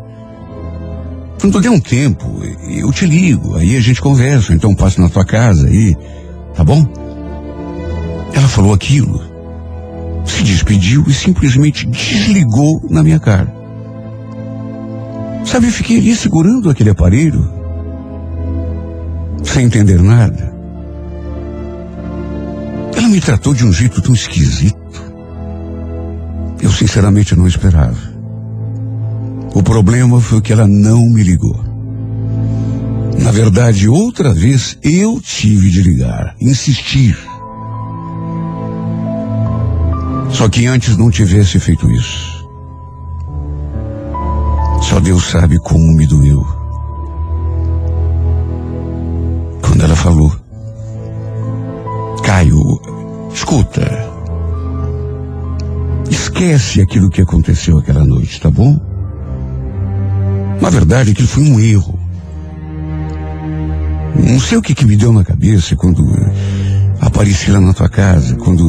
[1.40, 5.24] Quando der um tempo, eu te ligo, aí a gente conversa, então passo na tua
[5.24, 5.96] casa aí,
[6.54, 6.86] tá bom?
[8.34, 9.22] Ela falou aquilo,
[10.26, 13.54] se despediu e simplesmente desligou na minha cara.
[15.46, 17.50] Sabe, eu fiquei ali segurando aquele aparelho,
[19.42, 20.59] sem entender nada.
[23.10, 24.78] Me tratou de um jeito tão esquisito.
[26.62, 27.98] Eu sinceramente não esperava.
[29.56, 31.60] O problema foi que ela não me ligou.
[33.18, 37.18] Na verdade, outra vez eu tive de ligar, insistir.
[40.30, 42.48] Só que antes não tivesse feito isso.
[44.84, 46.46] Só Deus sabe como me doeu.
[49.64, 50.32] Quando ela falou,
[52.24, 52.99] Caio,
[53.34, 54.10] escuta.
[56.10, 58.80] Esquece aquilo que aconteceu aquela noite, tá bom?
[60.62, 62.00] Na verdade, aquilo foi um erro.
[64.16, 66.04] Não sei o que, que me deu na cabeça quando
[67.00, 68.64] apareci lá na tua casa, quando.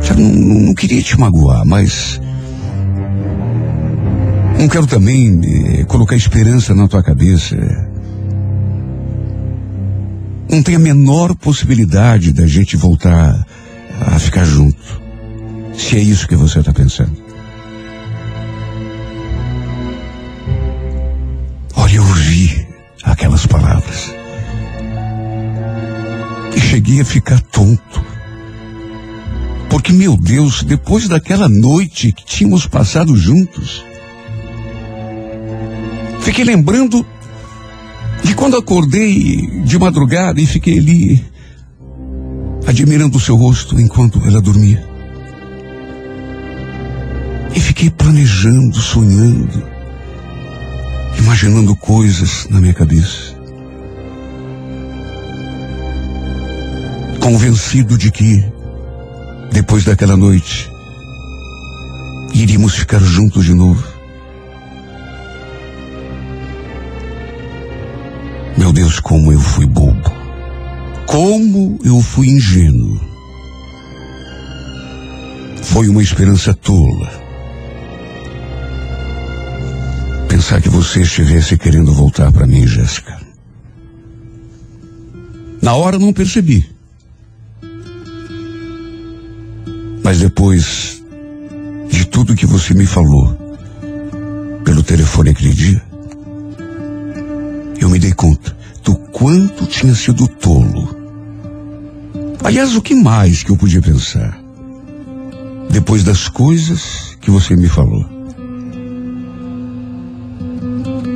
[0.00, 2.20] Sabe, não, não queria te magoar, mas.
[4.58, 7.56] Não quero também eh, colocar esperança na tua cabeça.
[10.50, 13.46] Não tem a menor possibilidade da gente voltar
[14.00, 15.00] a ficar junto.
[15.78, 17.16] Se é isso que você está pensando.
[21.76, 22.66] Olha, eu ouvi
[23.04, 24.12] aquelas palavras.
[26.56, 28.04] E cheguei a ficar tonto.
[29.68, 33.84] Porque, meu Deus, depois daquela noite que tínhamos passado juntos,
[36.22, 37.06] fiquei lembrando
[38.22, 41.24] de quando acordei de madrugada e fiquei ali
[42.66, 44.88] admirando o seu rosto enquanto ela dormia.
[47.54, 49.62] E fiquei planejando, sonhando,
[51.18, 53.34] imaginando coisas na minha cabeça.
[57.18, 58.44] Convencido de que,
[59.52, 60.70] depois daquela noite,
[62.32, 63.89] iríamos ficar juntos de novo.
[68.60, 70.12] Meu Deus, como eu fui bobo.
[71.06, 73.00] Como eu fui ingênuo.
[75.62, 77.10] Foi uma esperança tola.
[80.28, 83.18] Pensar que você estivesse querendo voltar para mim, Jéssica.
[85.62, 86.68] Na hora não percebi.
[90.04, 91.02] Mas depois
[91.88, 93.34] de tudo que você me falou
[94.62, 95.89] pelo telefone aquele dia,
[97.80, 100.94] eu me dei conta do quanto tinha sido tolo.
[102.44, 104.38] Aliás, o que mais que eu podia pensar?
[105.70, 108.04] Depois das coisas que você me falou.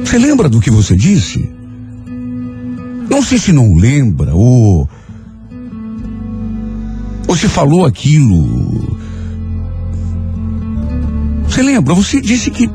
[0.05, 1.51] Você lembra do que você disse?
[3.11, 4.89] Não sei se não lembra ou.
[7.27, 8.97] Ou se falou aquilo.
[11.49, 11.95] Você lembra?
[11.95, 12.69] Você disse que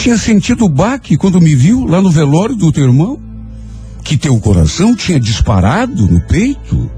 [0.00, 3.20] tinha sentido o baque quando me viu lá no velório do teu irmão?
[4.02, 6.90] Que teu coração tinha disparado no peito?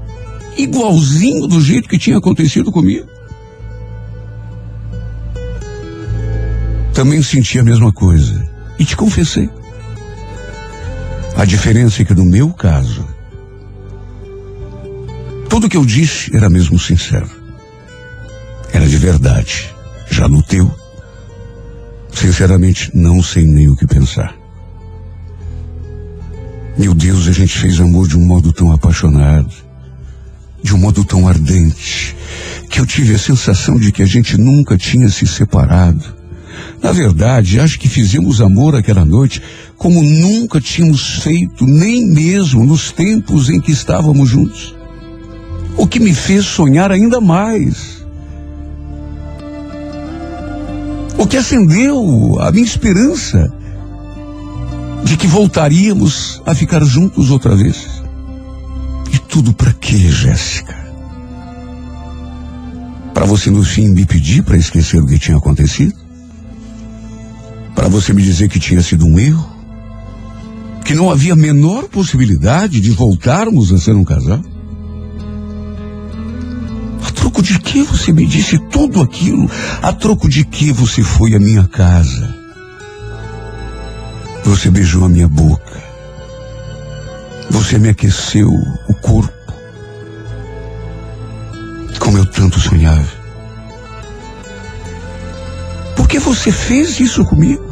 [0.57, 3.05] Igualzinho do jeito que tinha acontecido comigo?
[6.93, 8.49] Também senti a mesma coisa.
[8.79, 9.49] E te confessei.
[11.35, 13.05] A diferença é que no meu caso,
[15.49, 17.29] tudo que eu disse era mesmo sincero.
[18.71, 19.75] Era de verdade.
[20.09, 20.73] Já no teu,
[22.13, 24.35] sinceramente, não sei nem o que pensar.
[26.77, 29.53] Meu Deus, a gente fez amor de um modo tão apaixonado,
[30.63, 32.15] de um modo tão ardente,
[32.69, 36.03] que eu tive a sensação de que a gente nunca tinha se separado.
[36.81, 39.41] Na verdade, acho que fizemos amor aquela noite
[39.77, 44.75] como nunca tínhamos feito, nem mesmo nos tempos em que estávamos juntos.
[45.77, 48.02] O que me fez sonhar ainda mais.
[51.23, 53.49] O que acendeu a minha esperança
[55.05, 58.03] de que voltaríamos a ficar juntos outra vez.
[59.09, 60.75] E tudo para quê, Jéssica?
[63.13, 65.95] Para você no fim me pedir para esquecer o que tinha acontecido?
[67.73, 69.49] Para você me dizer que tinha sido um erro?
[70.83, 74.41] Que não havia a menor possibilidade de voltarmos a ser um casal?
[77.03, 79.49] A troco de que você me disse tudo aquilo?
[79.81, 82.33] A troco de que você foi à minha casa?
[84.45, 85.83] Você beijou a minha boca.
[87.49, 88.49] Você me aqueceu
[88.87, 89.33] o corpo.
[91.99, 93.11] Como eu tanto sonhava.
[95.95, 97.63] Por que você fez isso comigo?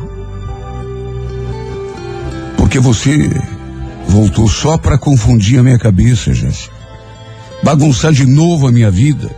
[2.58, 3.30] Porque você
[4.08, 6.81] voltou só para confundir a minha cabeça, Jéssica.
[7.64, 9.30] Bagunçar de novo a minha vida.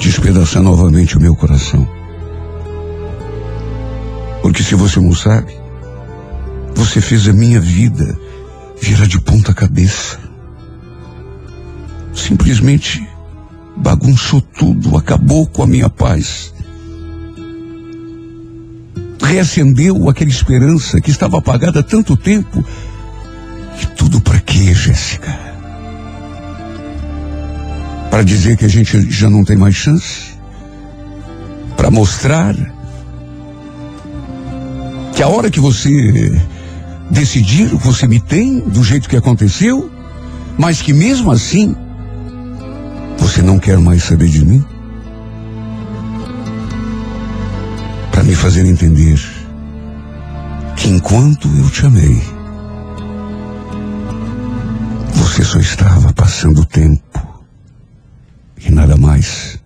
[0.00, 1.88] Despedaçar novamente o meu coração.
[4.42, 5.54] Porque se você não sabe,
[6.74, 8.18] você fez a minha vida
[8.80, 10.18] virar de ponta cabeça.
[12.12, 13.06] Simplesmente
[13.76, 16.52] bagunçou tudo, acabou com a minha paz.
[19.22, 22.64] Reacendeu aquela esperança que estava apagada há tanto tempo.
[23.80, 25.53] E tudo para quê, Jéssica?
[28.14, 30.38] Para dizer que a gente já não tem mais chance?
[31.76, 32.54] Para mostrar
[35.12, 36.40] que a hora que você
[37.10, 39.90] decidir, você me tem do jeito que aconteceu,
[40.56, 41.74] mas que mesmo assim
[43.18, 44.64] você não quer mais saber de mim?
[48.12, 49.20] Para me fazer entender
[50.76, 52.22] que enquanto eu te amei,
[55.14, 57.03] você só estava passando o tempo
[58.64, 59.63] e nada mais.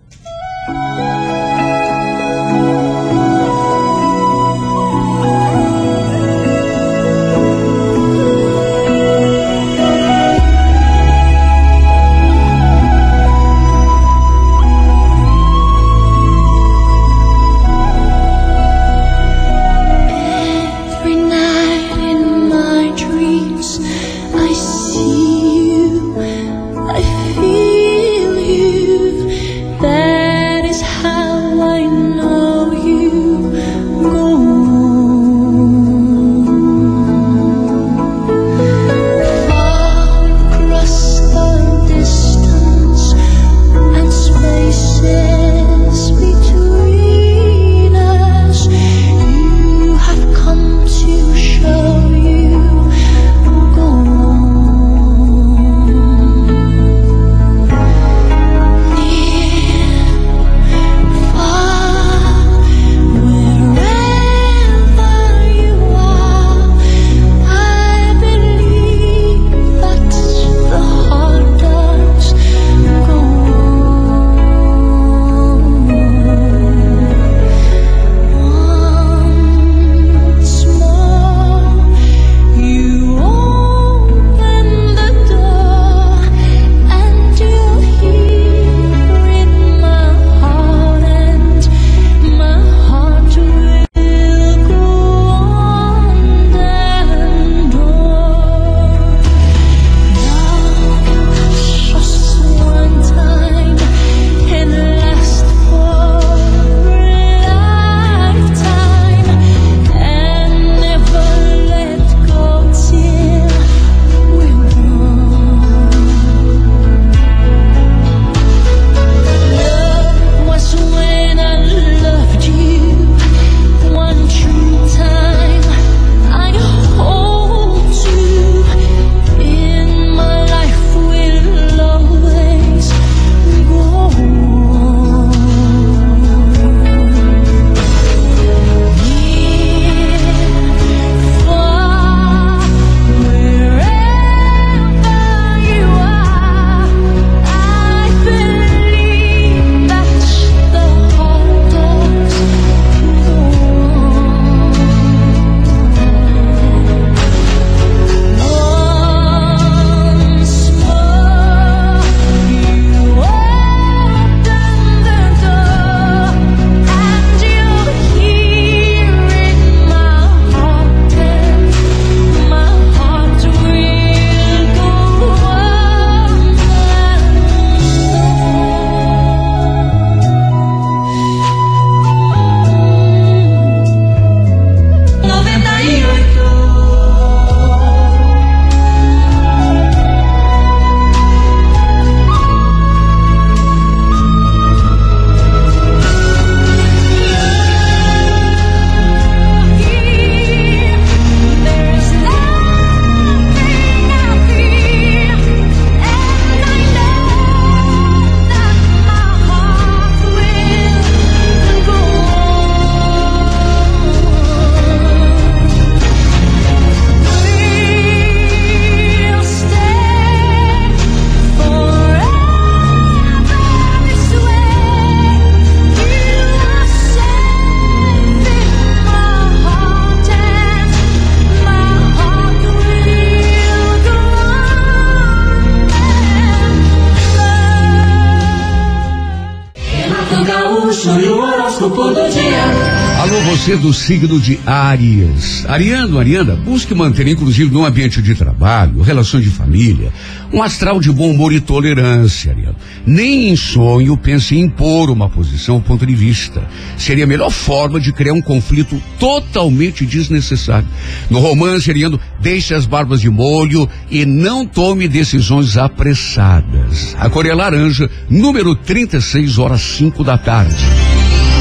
[243.69, 245.63] Você do signo de Áries.
[245.67, 250.11] Ariano, Ariana, busque manter, inclusive no ambiente de trabalho, relações de família,
[250.51, 252.75] um astral de bom humor e tolerância, Ariano.
[253.05, 256.67] Nem em sonho pense em impor uma posição ou ponto de vista.
[256.97, 260.87] Seria a melhor forma de criar um conflito totalmente desnecessário.
[261.29, 267.15] No romance, Ariano, deixe as barbas de molho e não tome decisões apressadas.
[267.19, 271.18] A cor é laranja, número 36, horas 5 da tarde.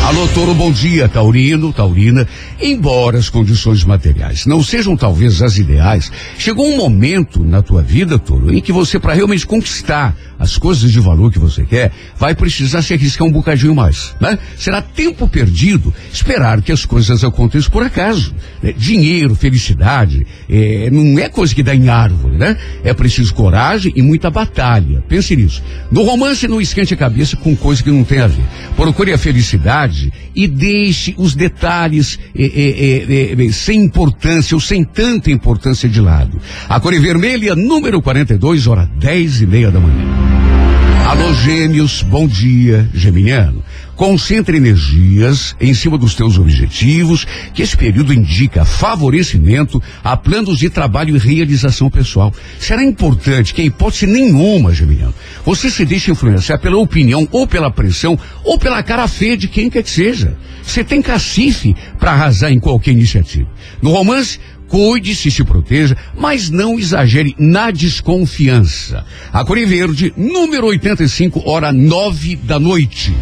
[0.09, 2.26] Alô, Toro, bom dia, Taurino, Taurina.
[2.59, 8.18] Embora as condições materiais não sejam talvez as ideais, chegou um momento na tua vida,
[8.18, 12.34] Toro, em que você, para realmente conquistar as coisas de valor que você quer, vai
[12.34, 14.38] precisar se arriscar um bocadinho mais, né?
[14.56, 18.32] Será tempo perdido esperar que as coisas aconteçam por acaso.
[18.62, 18.72] né?
[18.72, 22.56] Dinheiro, felicidade, eh, não é coisa que dá em árvore, né?
[22.84, 25.02] É preciso coragem e muita batalha.
[25.09, 25.62] Pense nisso.
[25.90, 28.44] No romance, não esquente a cabeça com coisa que não tem a ver.
[28.76, 29.97] Procure a felicidade
[30.34, 36.01] e deixe os detalhes eh, eh, eh, eh, sem importância ou sem tanta importância de
[36.01, 36.40] lado.
[36.68, 40.05] A cor é vermelha, número 42, hora 10 e meia da manhã.
[41.09, 43.64] Alô, gêmeos, bom dia, geminiano.
[43.99, 50.70] Concentre energias em cima dos teus objetivos, que esse período indica favorecimento a planos de
[50.70, 52.32] trabalho e realização pessoal.
[52.61, 55.12] Será importante que, em hipótese nenhuma, geminiano,
[55.44, 59.68] você se deixe influenciar pela opinião ou pela pressão ou pela cara feia de quem
[59.68, 60.38] quer que seja.
[60.62, 63.49] Você tem cacife para arrasar em qualquer iniciativa.
[63.82, 64.38] No romance,
[64.68, 69.03] Cuide-se, se proteja, mas não exagere na desconfiança.
[69.32, 73.14] A Cor Verde, número 85, hora nove da noite.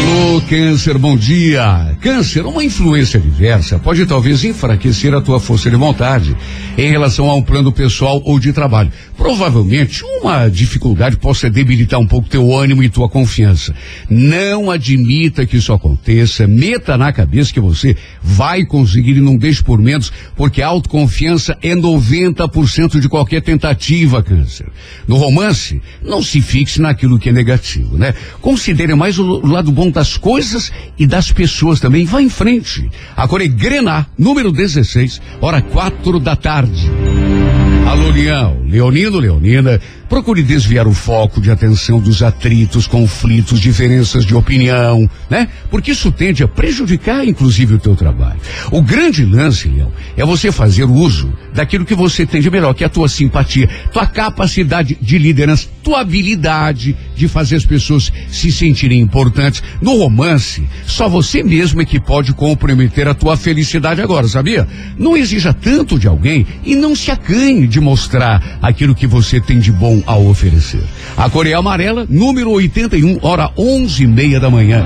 [0.00, 1.94] Alô, Câncer, bom dia.
[2.00, 6.34] Câncer, uma influência diversa pode talvez enfraquecer a tua força de vontade
[6.80, 8.90] em relação a um plano pessoal ou de trabalho.
[9.14, 13.74] Provavelmente uma dificuldade possa debilitar um pouco teu ânimo e tua confiança.
[14.08, 19.62] Não admita que isso aconteça, meta na cabeça que você vai conseguir e não deixe
[19.62, 24.68] por menos, porque a autoconfiança é 90% de qualquer tentativa, Câncer.
[25.06, 28.14] No romance, não se fixe naquilo que é negativo, né?
[28.40, 32.06] Considere mais o lado bom das coisas e das pessoas também.
[32.06, 32.90] Vá em frente.
[33.14, 36.69] Agora é Grená, número 16, hora quatro da tarde.
[37.86, 39.80] Alô, Leão, Leonino, Leonina,
[40.10, 45.48] procure desviar o foco de atenção dos atritos, conflitos, diferenças de opinião, né?
[45.70, 48.40] Porque isso tende a prejudicar, inclusive, o teu trabalho.
[48.72, 52.82] O grande lance, Leão, é você fazer uso daquilo que você tem de melhor, que
[52.82, 58.50] é a tua simpatia, tua capacidade de liderança, tua habilidade de fazer as pessoas se
[58.50, 59.62] sentirem importantes.
[59.80, 64.66] No romance, só você mesmo é que pode comprometer a tua felicidade agora, sabia?
[64.98, 69.60] Não exija tanto de alguém e não se acanhe de mostrar aquilo que você tem
[69.60, 70.82] de bom a oferecer.
[71.16, 74.84] A cor é amarela, número 81, hora onze e meia da manhã.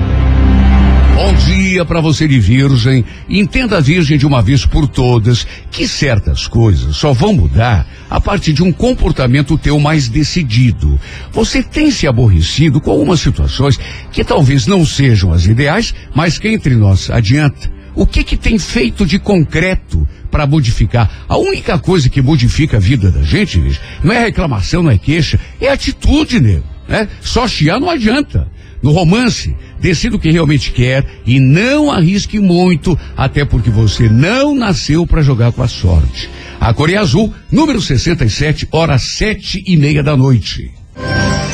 [1.15, 3.05] Bom dia para você de virgem.
[3.29, 8.51] Entenda, virgem, de uma vez por todas, que certas coisas só vão mudar a partir
[8.51, 10.99] de um comportamento teu mais decidido.
[11.31, 13.79] Você tem se aborrecido com algumas situações
[14.11, 17.74] que talvez não sejam as ideais, mas que entre nós adianta.
[17.95, 21.25] O que que tem feito de concreto para modificar?
[21.27, 24.97] A única coisa que modifica a vida da gente, virgem, não é reclamação, não é
[24.97, 26.65] queixa, é atitude, nego.
[26.87, 27.07] Né?
[27.21, 28.47] Só chiar não adianta.
[28.83, 34.53] No romance, decida o que realmente quer e não arrisque muito, até porque você não
[34.53, 36.29] nasceu para jogar com a sorte.
[36.59, 40.71] A Coreia Azul, número 67, hora sete e meia da noite.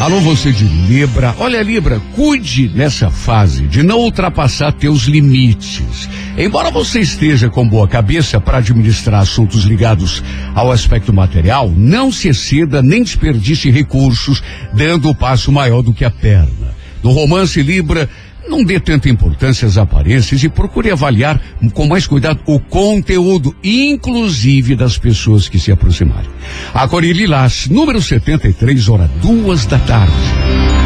[0.02, 1.36] Alô, você de Libra.
[1.38, 6.10] Olha, Libra, cuide nessa fase de não ultrapassar teus limites.
[6.36, 10.24] Embora você esteja com boa cabeça para administrar assuntos ligados
[10.56, 14.41] ao aspecto material, não se exceda nem desperdice recursos,
[14.74, 16.74] dando o passo maior do que a perna.
[17.04, 18.10] No romance Libra,
[18.52, 21.41] não dê tanta importância às aparências e procure avaliar
[21.74, 26.30] com mais cuidado o conteúdo, inclusive das pessoas que se aproximarem.
[26.74, 30.80] A Cori Lilás, número 73, hora duas da tarde.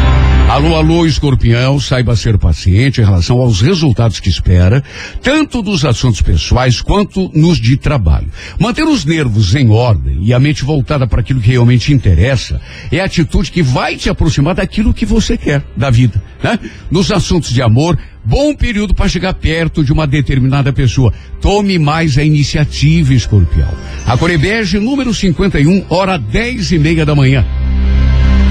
[0.56, 4.82] Alô, alô, escorpião, saiba ser paciente em relação aos resultados que espera,
[5.22, 8.28] tanto dos assuntos pessoais quanto nos de trabalho.
[8.58, 12.58] Manter os nervos em ordem e a mente voltada para aquilo que realmente interessa
[12.90, 16.58] é a atitude que vai te aproximar daquilo que você quer da vida, né?
[16.90, 21.12] Nos assuntos de amor, bom período para chegar perto de uma determinada pessoa.
[21.38, 23.68] Tome mais a iniciativa, escorpião.
[24.06, 27.44] A Corebege, número 51, hora dez e meia da manhã.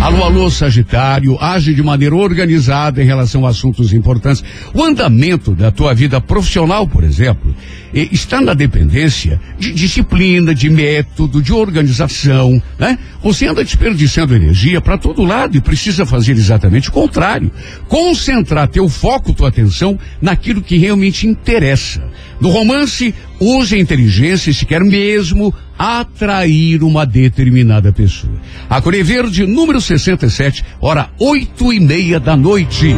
[0.05, 4.43] Alô, alô, Sagitário, age de maneira organizada em relação a assuntos importantes.
[4.71, 7.55] O andamento da tua vida profissional, por exemplo,
[7.91, 12.99] está na dependência de disciplina, de método, de organização, né?
[13.23, 17.51] Você anda desperdiçando energia para todo lado e precisa fazer exatamente o contrário.
[17.87, 22.07] Concentrar teu foco, tua atenção naquilo que realmente interessa.
[22.39, 28.33] No romance, use a inteligência se quer mesmo atrair uma determinada pessoa.
[28.69, 32.95] A Coré Verde, número 67, hora oito e meia da noite.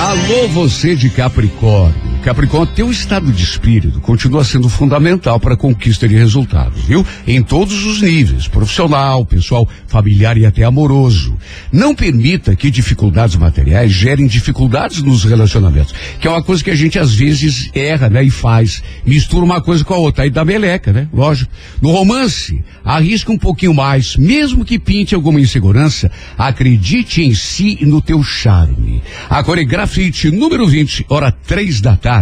[0.00, 2.17] Alô, você de Capricórnio.
[2.28, 7.02] Capricórnio, teu estado de espírito continua sendo fundamental para a conquista de resultados, viu?
[7.26, 11.34] Em todos os níveis, profissional, pessoal, familiar e até amoroso.
[11.72, 16.74] Não permita que dificuldades materiais gerem dificuldades nos relacionamentos, que é uma coisa que a
[16.74, 18.22] gente às vezes erra, né?
[18.22, 18.82] E faz.
[19.06, 21.08] Mistura uma coisa com a outra, aí dá meleca, né?
[21.10, 21.50] Lógico.
[21.80, 27.86] No romance, arrisca um pouquinho mais, mesmo que pinte alguma insegurança, acredite em si e
[27.86, 29.02] no teu charme.
[29.30, 32.17] A Coregrafite número 20, hora três da tarde.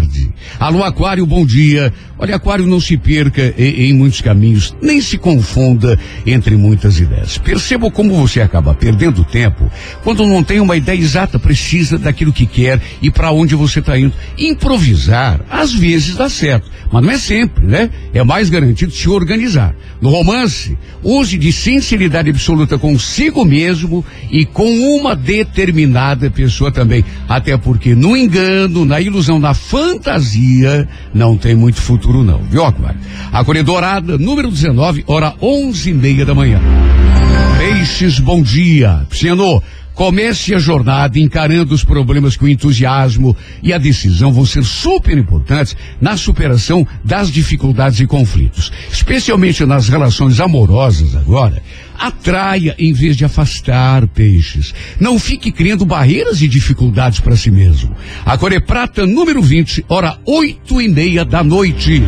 [0.58, 1.92] Alô, Aquário, bom dia.
[2.18, 7.36] Olha, Aquário, não se perca em, em muitos caminhos, nem se confunda entre muitas ideias.
[7.38, 9.70] Perceba como você acaba perdendo tempo
[10.02, 13.98] quando não tem uma ideia exata, precisa daquilo que quer e para onde você está
[13.98, 14.14] indo.
[14.38, 17.90] Improvisar, às vezes dá certo, mas não é sempre, né?
[18.14, 19.74] É mais garantido se organizar.
[20.00, 27.04] No romance, use de sinceridade absoluta consigo mesmo e com uma determinada pessoa também.
[27.28, 32.98] Até porque no engano, na ilusão, na fantasia, não tem muito futuro não, viu, Aquário?
[33.30, 36.58] A Dourada, número 19, hora onze e meia da manhã.
[37.58, 39.06] Peixes, bom dia.
[39.10, 39.62] Pisciano,
[39.96, 45.74] comece a jornada encarando os problemas com entusiasmo e a decisão vão ser super importantes
[45.98, 51.62] na superação das dificuldades e conflitos, especialmente nas relações amorosas agora.
[51.98, 54.74] Atraia em vez de afastar peixes.
[55.00, 57.96] Não fique criando barreiras e dificuldades para si mesmo.
[58.24, 62.02] A Core Prata, número 20, hora oito e meia da noite.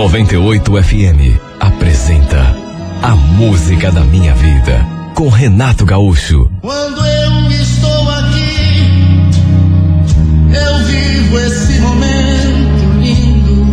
[0.00, 2.56] 98 FM apresenta
[3.02, 4.82] A Música da Minha Vida
[5.14, 6.50] com Renato Gaúcho.
[6.62, 8.88] Quando eu estou aqui,
[10.54, 13.66] eu vivo esse momento lindo.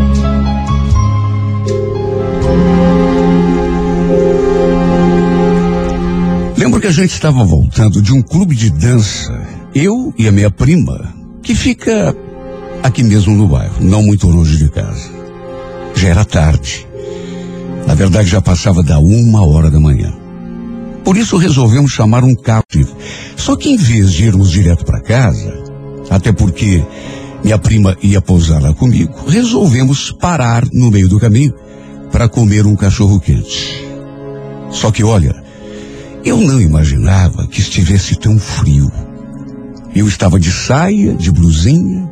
[6.58, 10.52] Lembro que a gente estava voltando de um clube de dança, eu e a minha
[10.52, 12.14] prima, que fica
[12.84, 15.17] aqui mesmo no bairro, não muito longe de casa.
[15.98, 16.88] Já era tarde.
[17.88, 20.14] Na verdade, já passava da uma hora da manhã.
[21.04, 22.64] Por isso resolvemos chamar um carro.
[23.36, 25.52] Só que em vez de irmos direto para casa,
[26.08, 26.86] até porque
[27.44, 31.54] minha prima ia pousar lá comigo, resolvemos parar no meio do caminho
[32.12, 33.84] para comer um cachorro quente.
[34.70, 35.36] Só que olha,
[36.24, 38.92] eu não imaginava que estivesse tão frio.
[39.96, 42.08] Eu estava de saia, de blusinha,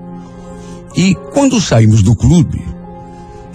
[0.95, 2.74] e quando saímos do clube,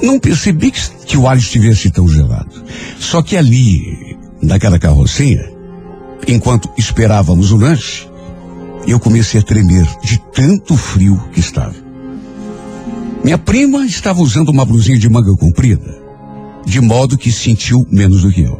[0.03, 2.63] não percebi que, que o ar estivesse tão gelado.
[2.99, 5.51] Só que ali, naquela carrocinha,
[6.27, 8.09] enquanto esperávamos o lanche,
[8.87, 11.75] eu comecei a tremer de tanto frio que estava.
[13.23, 15.99] Minha prima estava usando uma blusinha de manga comprida,
[16.65, 18.59] de modo que sentiu menos do que eu.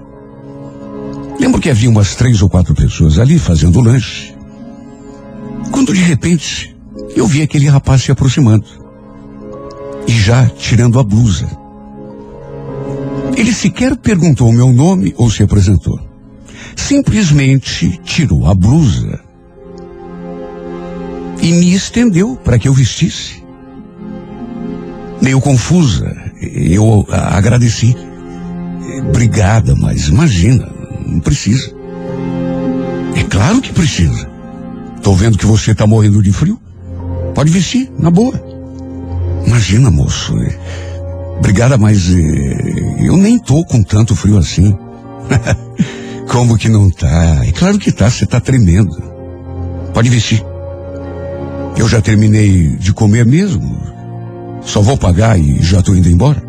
[1.39, 4.35] Lembro que havia umas três ou quatro pessoas ali fazendo lanche.
[5.71, 6.77] Quando de repente
[7.17, 8.80] eu vi aquele rapaz se aproximando
[10.11, 11.47] e já tirando a blusa.
[13.37, 16.01] Ele sequer perguntou o meu nome ou se apresentou.
[16.75, 19.21] Simplesmente tirou a blusa
[21.41, 23.41] e me estendeu para que eu vestisse.
[25.23, 27.95] Meio confusa, eu agradeci.
[29.09, 30.69] Obrigada, mas imagina,
[31.07, 31.73] não precisa.
[33.15, 34.29] É claro que precisa.
[35.05, 36.61] Tô vendo que você tá morrendo de frio.
[37.33, 38.60] Pode vestir, na boa.
[39.47, 40.35] Imagina, moço.
[41.39, 44.77] Obrigada, mas eu nem tô com tanto frio assim.
[46.29, 47.41] Como que não tá?
[47.45, 49.03] É claro que tá, você tá tremendo.
[49.93, 50.45] Pode vestir.
[51.77, 53.81] Eu já terminei de comer mesmo.
[54.63, 56.43] Só vou pagar e já tô indo embora.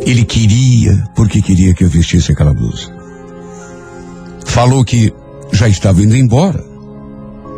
[0.00, 2.90] Ele queria, porque queria que eu vestisse aquela blusa.
[4.46, 5.12] Falou que
[5.52, 6.64] já estava indo embora.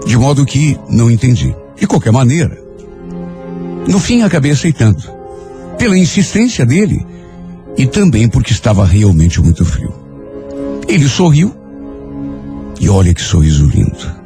[0.06, 1.54] De modo que não entendi.
[1.78, 2.59] De qualquer maneira,
[3.89, 5.03] no fim acabei aceitando.
[5.78, 7.05] Pela insistência dele
[7.76, 9.95] e também porque estava realmente muito frio.
[10.87, 11.55] Ele sorriu
[12.81, 14.20] e olha que sorriso lindo.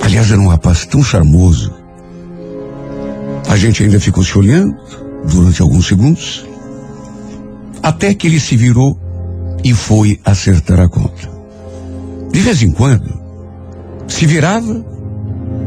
[0.00, 1.74] Aliás, era um rapaz tão charmoso.
[3.48, 4.76] A gente ainda ficou se olhando
[5.24, 6.46] durante alguns segundos,
[7.82, 8.98] até que ele se virou
[9.64, 11.30] e foi acertar a conta.
[12.32, 13.12] De vez em quando,
[14.08, 14.84] se virava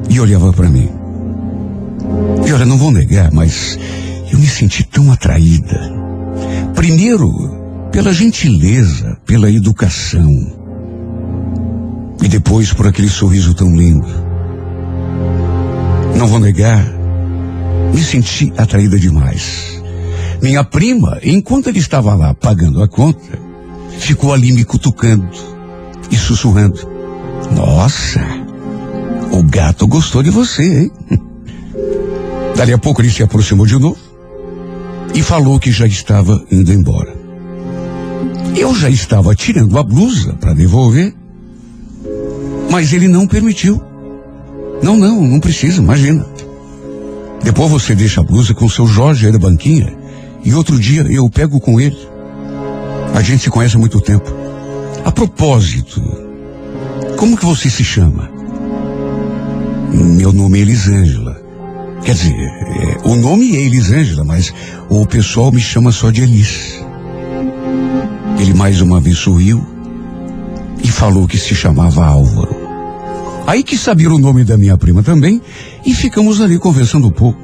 [0.09, 0.98] e olhava para mim.
[2.47, 3.77] E olha, não vou negar, mas
[4.31, 5.79] eu me senti tão atraída.
[6.75, 7.29] Primeiro,
[7.91, 10.57] pela gentileza, pela educação.
[12.21, 14.07] E depois por aquele sorriso tão lindo.
[16.17, 16.85] Não vou negar,
[17.93, 19.81] me senti atraída demais.
[20.41, 23.39] Minha prima, enquanto ele estava lá pagando a conta,
[23.99, 25.29] ficou ali me cutucando
[26.09, 26.79] e sussurrando.
[27.51, 28.21] Nossa,
[29.31, 30.91] o gato gostou de você, hein?
[32.59, 33.97] Dali a pouco ele se aproximou de novo
[35.15, 37.15] e falou que já estava indo embora.
[38.53, 41.15] Eu já estava tirando a blusa para devolver,
[42.69, 43.81] mas ele não permitiu.
[44.83, 46.27] Não, não, não precisa, imagina.
[47.41, 49.97] Depois você deixa a blusa com o seu Jorge aí da banquinha
[50.43, 52.09] e outro dia eu pego com ele.
[53.15, 54.29] A gente se conhece há muito tempo.
[55.05, 56.01] A propósito,
[57.15, 58.29] como que você se chama?
[59.93, 61.38] Meu nome é Elisângela.
[62.03, 64.53] Quer dizer, é, o nome é Elisângela, mas
[64.89, 66.83] o pessoal me chama só de Elis.
[68.39, 69.65] Ele mais uma vez sorriu
[70.83, 72.55] e falou que se chamava Álvaro.
[73.45, 75.41] Aí que sabia o nome da minha prima também
[75.85, 77.39] e ficamos ali conversando um pouco.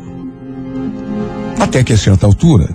[1.59, 2.69] Até que a certa altura,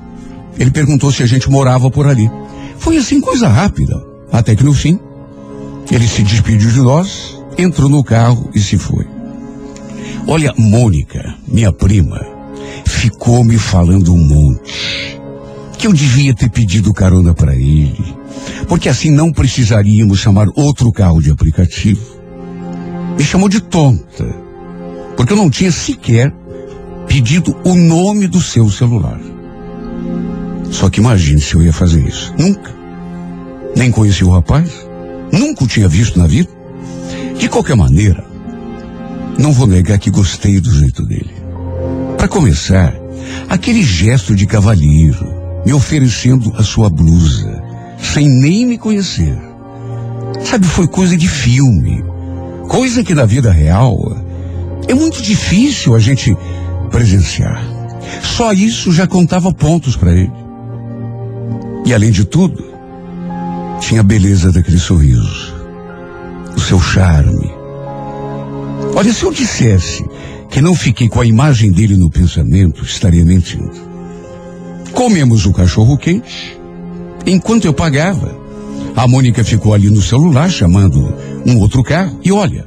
[0.59, 2.31] ele perguntou se a gente morava por ali.
[2.79, 4.99] Foi assim coisa rápida, até que no fim,
[5.91, 9.07] ele se despediu de nós, entrou no carro e se foi.
[10.33, 12.25] Olha, Mônica, minha prima,
[12.87, 15.19] ficou me falando um monte.
[15.77, 18.15] Que eu devia ter pedido carona para ele.
[18.69, 22.01] Porque assim não precisaríamos chamar outro carro de aplicativo.
[23.19, 24.25] Me chamou de tonta.
[25.17, 26.33] Porque eu não tinha sequer
[27.09, 29.21] pedido o nome do seu celular.
[30.71, 32.33] Só que imagine se eu ia fazer isso.
[32.39, 32.73] Nunca.
[33.75, 34.71] Nem conheci o rapaz.
[35.33, 36.49] Nunca o tinha visto na vida.
[37.37, 38.30] De qualquer maneira,
[39.39, 41.35] não vou negar que gostei do jeito dele.
[42.17, 42.95] Para começar,
[43.49, 47.63] aquele gesto de cavalheiro, me oferecendo a sua blusa,
[47.99, 49.37] sem nem me conhecer.
[50.45, 52.05] Sabe, foi coisa de filme.
[52.69, 53.97] Coisa que na vida real
[54.89, 56.37] é muito difícil a gente
[56.91, 57.63] presenciar.
[58.23, 60.33] Só isso já contava pontos para ele.
[61.87, 62.65] E além de tudo,
[63.81, 65.55] tinha a beleza daquele sorriso,
[66.57, 67.60] o seu charme.
[68.95, 70.05] Olha, se eu dissesse
[70.51, 73.71] que não fiquei com a imagem dele no pensamento, estaria mentindo.
[74.93, 76.59] Comemos o cachorro quente.
[77.25, 78.37] Enquanto eu pagava,
[78.97, 81.15] a Mônica ficou ali no celular chamando
[81.47, 82.19] um outro carro.
[82.25, 82.67] E olha,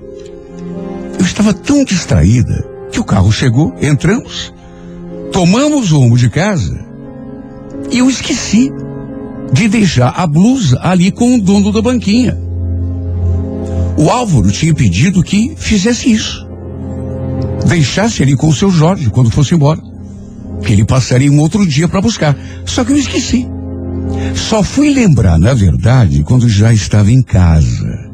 [1.20, 4.54] eu estava tão distraída que o carro chegou, entramos,
[5.32, 6.84] tomamos o rumo de casa
[7.92, 8.72] e eu esqueci
[9.52, 12.40] de deixar a blusa ali com o dono da banquinha.
[13.98, 16.48] O Álvaro tinha pedido que fizesse isso.
[17.68, 19.80] Deixasse ele com o seu Jorge quando fosse embora.
[20.64, 22.38] Que ele passaria um outro dia para buscar.
[22.66, 23.48] Só que eu esqueci.
[24.36, 28.12] Só fui lembrar, na verdade, quando já estava em casa.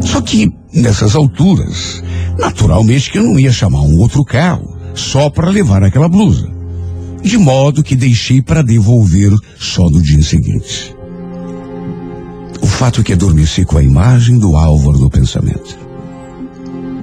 [0.00, 2.02] Só que, nessas alturas,
[2.38, 6.48] naturalmente que eu não ia chamar um outro carro só para levar aquela blusa.
[7.22, 10.94] De modo que deixei para devolver só no dia seguinte.
[12.62, 15.78] O fato é que adormeci com a imagem do Álvaro no pensamento.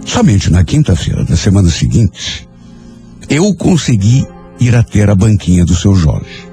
[0.05, 2.47] Somente na quinta-feira da semana seguinte,
[3.30, 4.26] eu consegui
[4.60, 6.47] ir até a banquinha do seu Jorge.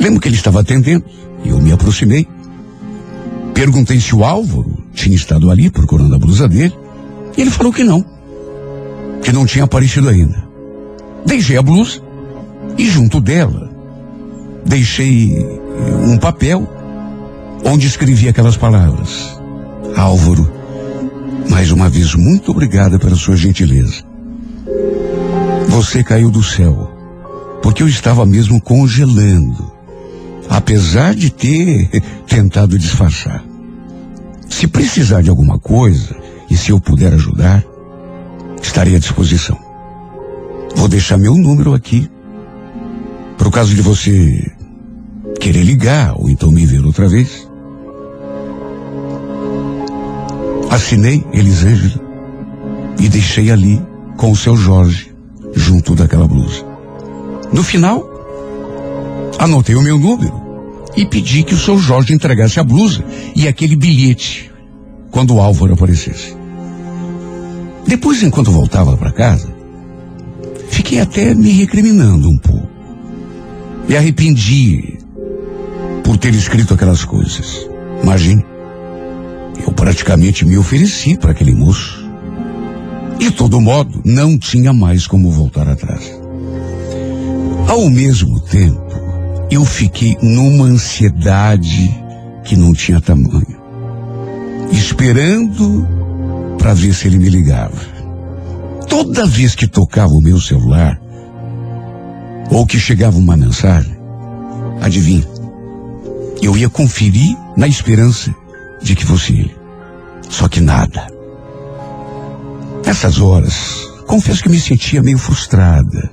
[0.00, 1.04] Lembro que ele estava atendendo
[1.44, 2.26] e eu me aproximei.
[3.54, 6.74] Perguntei se o Álvaro tinha estado ali procurando a blusa dele
[7.36, 8.04] e ele falou que não,
[9.22, 10.46] que não tinha aparecido ainda.
[11.24, 12.00] Deixei a blusa
[12.76, 13.70] e junto dela
[14.66, 15.38] deixei
[16.04, 16.68] um papel
[17.66, 19.36] onde escrevi aquelas palavras.
[19.96, 20.50] Álvaro,
[21.50, 24.04] mais uma vez, muito obrigada pela sua gentileza.
[25.68, 26.90] Você caiu do céu,
[27.60, 29.70] porque eu estava mesmo congelando,
[30.48, 31.90] apesar de ter
[32.26, 33.44] tentado disfarçar.
[34.48, 36.14] Se precisar de alguma coisa,
[36.48, 37.64] e se eu puder ajudar,
[38.62, 39.58] estarei à disposição.
[40.76, 42.08] Vou deixar meu número aqui,
[43.36, 44.52] para o caso de você
[45.40, 47.45] querer ligar ou então me ver outra vez.
[50.76, 51.98] Assinei Elisângela
[53.00, 53.80] e deixei ali
[54.18, 55.10] com o seu Jorge
[55.54, 56.66] junto daquela blusa.
[57.50, 58.04] No final,
[59.38, 60.34] anotei o meu número
[60.94, 63.02] e pedi que o seu Jorge entregasse a blusa
[63.34, 64.52] e aquele bilhete
[65.10, 66.36] quando o Álvaro aparecesse.
[67.86, 69.48] Depois, enquanto voltava para casa,
[70.68, 72.68] fiquei até me recriminando um pouco.
[73.88, 74.98] Me arrependi
[76.04, 77.66] por ter escrito aquelas coisas.
[78.02, 78.44] Imagine,
[79.64, 82.04] eu praticamente me ofereci para aquele moço.
[83.18, 86.12] De todo modo, não tinha mais como voltar atrás.
[87.68, 88.86] Ao mesmo tempo,
[89.50, 91.90] eu fiquei numa ansiedade
[92.44, 93.56] que não tinha tamanho,
[94.70, 95.86] esperando
[96.58, 97.80] para ver se ele me ligava.
[98.88, 101.00] Toda vez que tocava o meu celular,
[102.50, 103.96] ou que chegava uma mensagem,
[104.80, 105.26] adivinha,
[106.42, 108.32] eu ia conferir na esperança
[108.86, 109.56] de que fosse ele.
[110.30, 111.06] Só que nada.
[112.84, 116.10] Nessas horas, confesso que me sentia meio frustrada.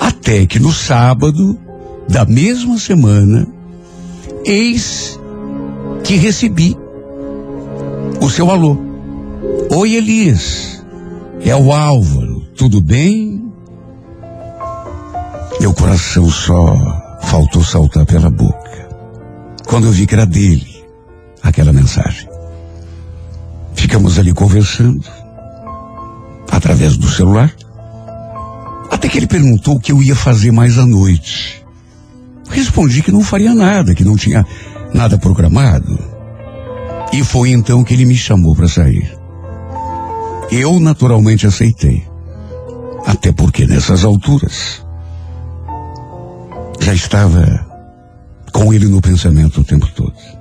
[0.00, 1.58] Até que no sábado
[2.08, 3.46] da mesma semana,
[4.44, 5.20] eis
[6.02, 6.76] que recebi
[8.20, 8.76] o seu alô.
[9.70, 10.82] Oi, Elias.
[11.40, 12.40] É o Álvaro.
[12.56, 13.44] Tudo bem?
[15.60, 16.74] Meu coração só
[17.22, 18.88] faltou saltar pela boca.
[19.66, 20.67] Quando eu vi que era dele,
[21.48, 22.28] aquela mensagem.
[23.74, 25.04] Ficamos ali conversando,
[26.50, 27.52] através do celular,
[28.90, 31.64] até que ele perguntou o que eu ia fazer mais à noite.
[32.50, 34.44] Respondi que não faria nada, que não tinha
[34.92, 35.98] nada programado.
[37.12, 39.16] E foi então que ele me chamou para sair.
[40.50, 42.06] Eu naturalmente aceitei.
[43.06, 44.84] Até porque nessas alturas
[46.80, 47.66] já estava
[48.52, 50.37] com ele no pensamento o tempo todo.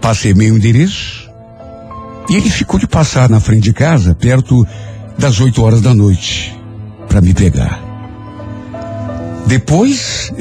[0.00, 1.28] Passei meu endereço
[2.28, 4.66] e ele ficou de passar na frente de casa perto
[5.18, 6.56] das oito horas da noite
[7.08, 7.82] para me pegar.
[9.46, 10.32] Depois,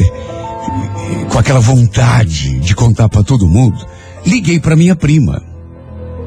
[1.32, 3.86] com aquela vontade de contar para todo mundo,
[4.26, 5.41] liguei para minha prima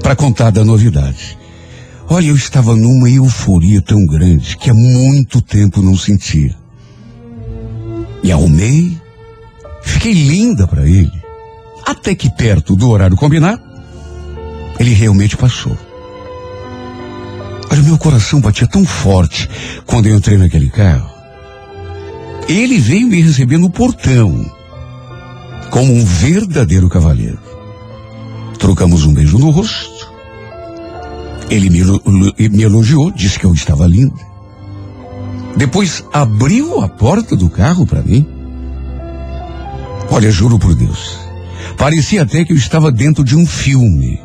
[0.03, 1.39] para contar da novidade.
[2.09, 6.57] Olha, eu estava numa euforia tão grande que há muito tempo não sentia.
[8.25, 8.99] Me arrumei,
[9.83, 11.20] fiquei linda para ele.
[11.85, 13.63] Até que perto do horário combinado,
[14.79, 15.77] ele realmente passou.
[17.71, 19.49] Olha, meu coração batia tão forte
[19.87, 21.09] quando eu entrei naquele carro.
[22.49, 24.45] Ele veio me receber no portão,
[25.71, 27.39] como um verdadeiro cavalheiro.
[28.59, 30.11] Trocamos um beijo no rosto.
[31.49, 34.31] Ele me elogiou, disse que eu estava linda.
[35.57, 38.27] Depois abriu a porta do carro para mim.
[40.11, 41.20] Olha, juro por Deus,
[41.77, 44.21] parecia até que eu estava dentro de um filme.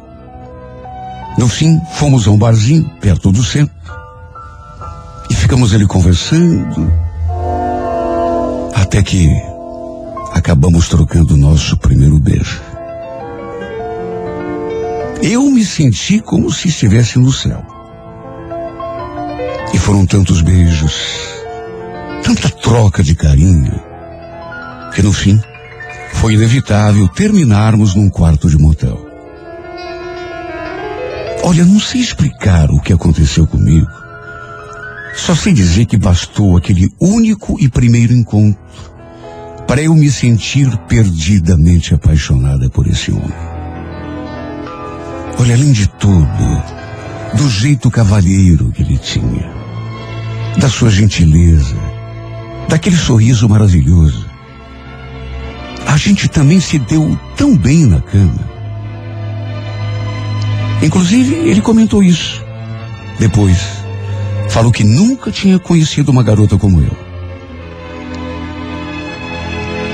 [1.38, 3.76] No fim, fomos a um barzinho perto do centro.
[5.30, 6.92] E ficamos ali conversando.
[8.74, 9.30] Até que
[10.32, 12.62] acabamos trocando o nosso primeiro beijo.
[15.22, 17.66] Eu me senti como se estivesse no céu.
[19.74, 20.94] E foram tantos beijos,
[22.24, 23.74] tanta troca de carinho,
[24.94, 25.42] que no fim
[26.16, 28.99] foi inevitável terminarmos num quarto de motel.
[31.43, 33.88] Olha, não sei explicar o que aconteceu comigo.
[35.16, 38.59] Só sei dizer que bastou aquele único e primeiro encontro
[39.68, 43.55] para eu me sentir perdidamente apaixonada por esse homem.
[45.39, 46.63] Olha, além de tudo,
[47.36, 49.51] do jeito cavalheiro que ele tinha,
[50.57, 51.76] da sua gentileza,
[52.70, 54.35] daquele sorriso maravilhoso,
[55.88, 58.50] a gente também se deu tão bem na cama.
[60.82, 62.44] Inclusive, ele comentou isso.
[63.20, 63.58] Depois,
[64.50, 67.06] falou que nunca tinha conhecido uma garota como eu.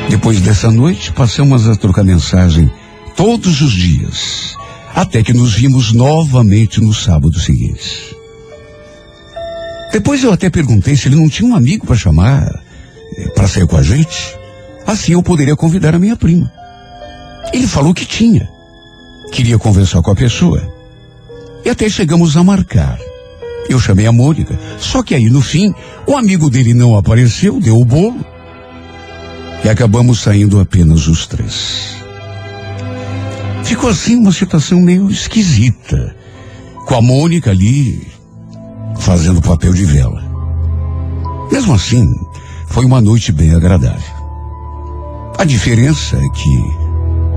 [0.10, 2.70] Depois dessa noite, passamos a trocar mensagem
[3.16, 4.56] todos os dias,
[4.94, 8.16] até que nos vimos novamente no sábado seguinte.
[9.92, 12.50] Depois eu até perguntei se ele não tinha um amigo para chamar,
[13.36, 14.41] para sair com a gente.
[14.92, 16.52] Assim eu poderia convidar a minha prima.
[17.54, 18.50] Ele falou que tinha.
[19.32, 20.62] Queria conversar com a pessoa.
[21.64, 23.00] E até chegamos a marcar.
[23.70, 25.74] Eu chamei a Mônica, só que aí no fim,
[26.06, 28.20] o amigo dele não apareceu, deu o bolo.
[29.64, 31.96] E acabamos saindo apenas os três.
[33.64, 36.14] Ficou assim uma situação meio esquisita.
[36.86, 38.06] Com a Mônica ali
[39.00, 40.22] fazendo papel de vela.
[41.50, 42.06] Mesmo assim,
[42.68, 44.21] foi uma noite bem agradável.
[45.42, 46.64] A diferença é que,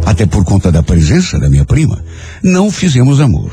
[0.05, 2.05] até por conta da presença da minha prima,
[2.43, 3.51] não fizemos amor.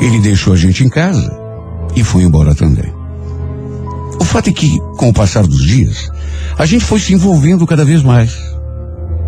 [0.00, 1.28] Ele deixou a gente em casa
[1.96, 2.94] e foi embora também.
[4.20, 6.08] O fato é que, com o passar dos dias,
[6.56, 8.38] a gente foi se envolvendo cada vez mais.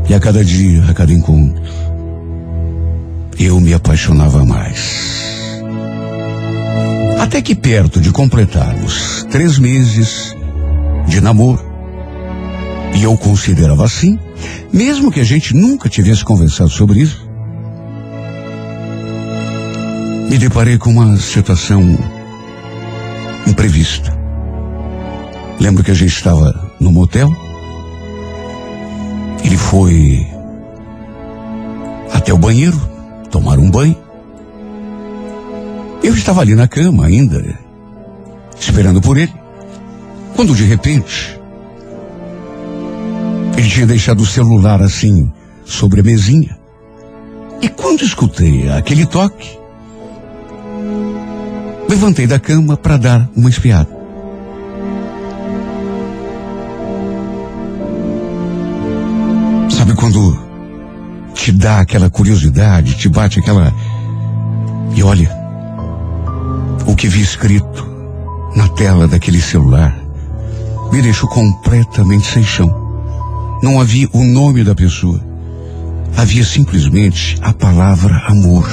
[0.09, 1.61] E a cada dia, a cada encontro,
[3.37, 5.61] eu me apaixonava mais.
[7.19, 10.37] Até que perto de completarmos três meses
[11.09, 11.74] de namoro,
[12.95, 14.19] e eu considerava assim,
[14.73, 17.29] mesmo que a gente nunca tivesse conversado sobre isso,
[20.31, 21.99] me deparei com uma situação
[23.47, 24.17] imprevista.
[25.61, 27.35] Lembro que a gente estava no motel.
[29.45, 30.27] Ele foi
[32.13, 32.81] até o banheiro
[33.31, 33.97] tomar um banho.
[36.03, 37.43] Eu estava ali na cama ainda,
[38.59, 39.33] esperando por ele.
[40.35, 41.39] Quando de repente,
[43.57, 45.33] ele tinha deixado o celular assim,
[45.65, 46.59] sobre a mesinha.
[47.63, 49.59] E quando escutei aquele toque,
[51.89, 53.89] levantei da cama para dar uma espiada.
[59.71, 60.39] Sabe quando
[61.35, 63.73] te dá aquela curiosidade, te bate aquela.
[64.95, 65.31] E olha,
[66.87, 67.87] o que vi escrito
[68.57, 69.97] na tela daquele celular
[70.93, 72.84] me deixou completamente sem chão.
[73.65, 75.19] Não havia o nome da pessoa.
[76.19, 78.69] Havia simplesmente a palavra amor.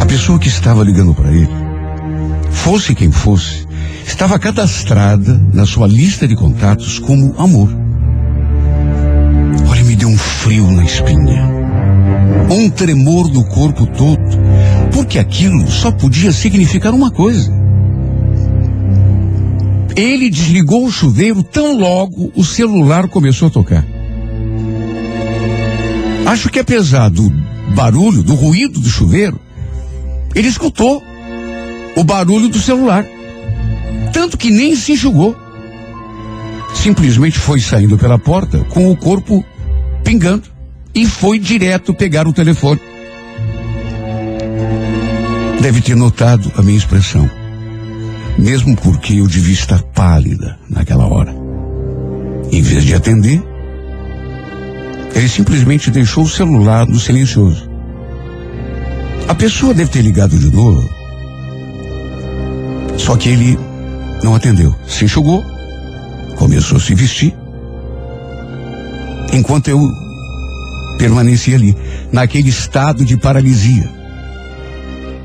[0.00, 1.50] A pessoa que estava ligando para ele,
[2.50, 3.66] fosse quem fosse,
[4.06, 7.68] estava cadastrada na sua lista de contatos como amor.
[9.68, 11.46] Olha, me deu um frio na espinha.
[12.48, 14.38] Um tremor no corpo todo,
[14.94, 17.57] porque aquilo só podia significar uma coisa.
[19.98, 23.84] Ele desligou o chuveiro tão logo o celular começou a tocar.
[26.24, 27.28] Acho que apesar do
[27.74, 29.40] barulho, do ruído do chuveiro,
[30.36, 31.02] ele escutou
[31.96, 33.04] o barulho do celular.
[34.12, 35.36] Tanto que nem se enxugou.
[36.72, 39.44] Simplesmente foi saindo pela porta com o corpo
[40.04, 40.44] pingando
[40.94, 42.80] e foi direto pegar o telefone.
[45.60, 47.28] Deve ter notado a minha expressão.
[48.38, 51.34] Mesmo porque eu devia estar pálida naquela hora.
[52.52, 53.42] Em vez de atender,
[55.14, 57.68] ele simplesmente deixou o celular no silencioso.
[59.26, 60.88] A pessoa deve ter ligado de novo.
[62.96, 63.58] Só que ele
[64.22, 64.74] não atendeu.
[64.86, 65.44] Se enxugou,
[66.36, 67.34] começou a se vestir.
[69.32, 69.90] Enquanto eu
[70.96, 71.76] permaneci ali,
[72.12, 73.88] naquele estado de paralisia.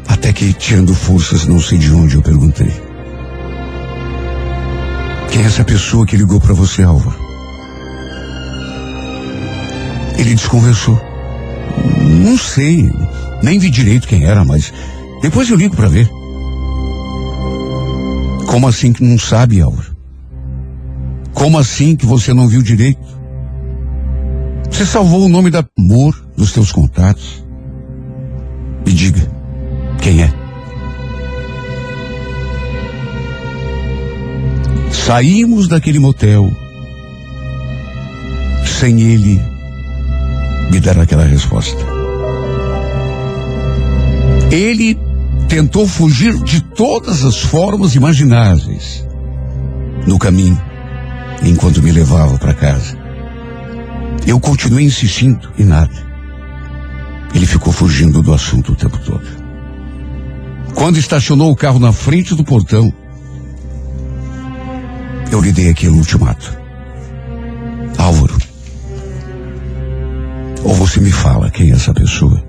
[0.08, 2.83] Até que, tirando forças, não sei de onde, eu perguntei.
[5.34, 7.18] Quem é essa pessoa que ligou para você, Álvaro?
[10.16, 11.02] Ele desconversou.
[12.24, 12.88] Não sei,
[13.42, 14.72] nem vi direito quem era, mas
[15.24, 16.08] depois eu ligo para ver.
[18.48, 19.98] Como assim que não sabe, Álvaro?
[21.34, 23.02] Como assim que você não viu direito?
[24.70, 27.44] Você salvou o nome da amor dos teus contatos?
[28.86, 29.28] Me diga,
[30.00, 30.43] quem é?
[35.06, 36.50] Saímos daquele motel
[38.66, 39.42] sem ele
[40.72, 41.78] me dar aquela resposta.
[44.50, 44.98] Ele
[45.50, 49.06] tentou fugir de todas as formas imagináveis
[50.08, 50.60] no caminho,
[51.44, 52.98] enquanto me levava para casa.
[54.26, 55.94] Eu continuei insistindo e nada.
[57.36, 59.28] Ele ficou fugindo do assunto o tempo todo.
[60.74, 63.03] Quando estacionou o carro na frente do portão,
[65.34, 66.56] eu lhe dei aquele ultimato.
[67.98, 68.38] Álvaro,
[70.64, 72.42] ou você me fala quem é essa pessoa,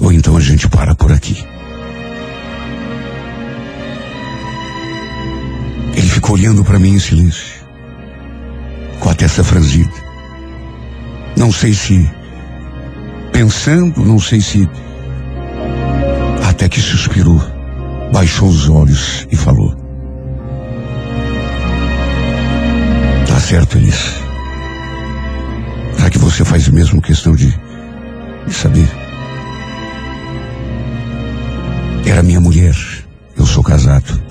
[0.00, 1.44] ou então a gente para por aqui.
[5.96, 7.66] Ele ficou olhando para mim em silêncio,
[9.00, 9.92] com a testa franzida.
[11.36, 12.08] Não sei se
[13.32, 14.68] pensando, não sei se
[16.48, 17.42] até que suspirou,
[18.12, 19.83] baixou os olhos e falou:
[23.44, 23.94] certo, Elis.
[25.96, 27.54] Será que você faz mesmo questão de,
[28.46, 28.88] de saber?
[32.06, 32.74] Era minha mulher.
[33.36, 34.22] Eu sou casado.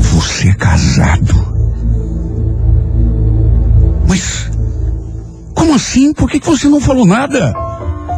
[0.00, 1.34] Você é casado?
[4.08, 4.50] Mas
[5.54, 6.12] como assim?
[6.12, 7.54] Por que, que você não falou nada?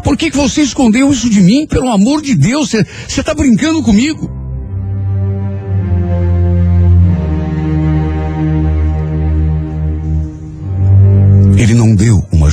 [0.03, 1.67] Por que, que você escondeu isso de mim?
[1.67, 4.36] Pelo amor de Deus, você está brincando comigo?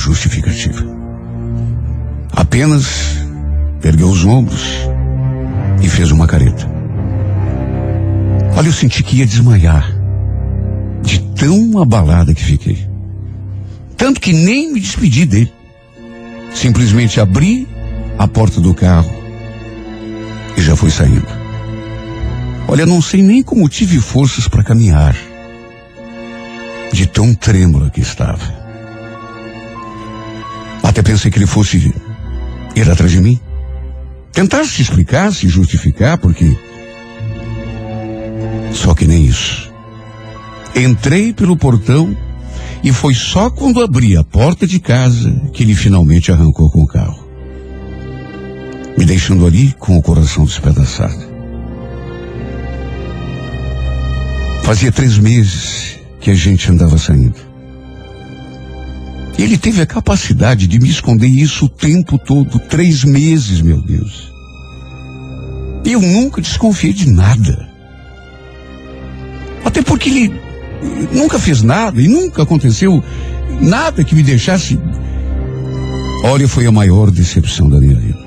[0.04, 0.84] Justificativa.
[2.30, 3.16] Apenas
[3.82, 4.62] ergueu os ombros
[5.82, 6.68] e fez uma careta.
[8.54, 9.90] Olha, eu senti que ia desmaiar.
[11.02, 12.86] De tão abalada que fiquei.
[13.96, 15.52] Tanto que nem me despedi dele.
[16.52, 17.66] Simplesmente abri
[18.18, 19.10] a porta do carro
[20.56, 21.26] e já fui saindo.
[22.68, 25.16] Olha, não sei nem como tive forças para caminhar.
[26.92, 28.63] De tão trêmula que estava.
[30.94, 31.92] Até pensei que ele fosse
[32.76, 33.40] ir atrás de mim.
[34.32, 36.56] Tentar se explicar, se justificar, porque.
[38.72, 39.72] Só que nem isso.
[40.72, 42.16] Entrei pelo portão
[42.80, 46.86] e foi só quando abri a porta de casa que ele finalmente arrancou com o
[46.86, 47.26] carro.
[48.96, 51.24] Me deixando ali com o coração despedaçado.
[54.62, 57.53] Fazia três meses que a gente andava saindo.
[59.38, 64.32] Ele teve a capacidade de me esconder isso o tempo todo, três meses, meu Deus.
[65.84, 67.68] Eu nunca desconfiei de nada.
[69.64, 70.40] Até porque ele
[71.12, 73.02] nunca fez nada e nunca aconteceu
[73.60, 74.78] nada que me deixasse.
[76.22, 78.24] Olha, foi a maior decepção da minha vida.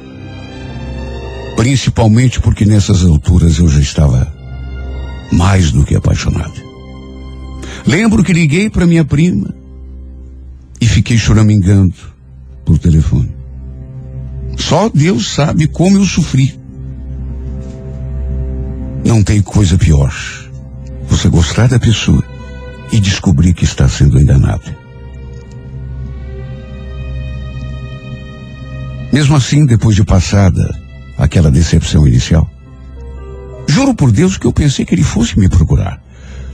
[1.55, 4.31] Principalmente porque nessas alturas eu já estava
[5.31, 6.67] mais do que apaixonado.
[7.85, 9.56] Lembro que liguei para minha prima
[10.79, 11.95] e fiquei choramingando
[12.65, 13.35] por telefone.
[14.57, 16.59] Só Deus sabe como eu sofri.
[19.05, 20.13] Não tem coisa pior.
[21.07, 22.23] Você gostar da pessoa
[22.91, 24.75] e descobrir que está sendo enganado.
[29.11, 30.77] Mesmo assim, depois de passada
[31.17, 32.49] aquela decepção inicial,
[33.67, 36.01] juro por Deus que eu pensei que ele fosse me procurar.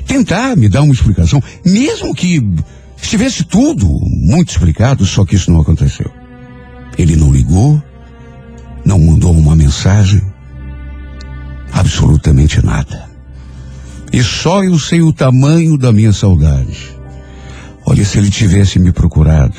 [0.05, 2.39] Tentar me dar uma explicação, mesmo que
[3.03, 6.11] estivesse tudo muito explicado, só que isso não aconteceu.
[6.97, 7.81] Ele não ligou,
[8.85, 10.21] não mandou uma mensagem,
[11.71, 13.09] absolutamente nada.
[14.11, 16.91] E só eu sei o tamanho da minha saudade.
[17.85, 19.57] Olha, se ele tivesse me procurado,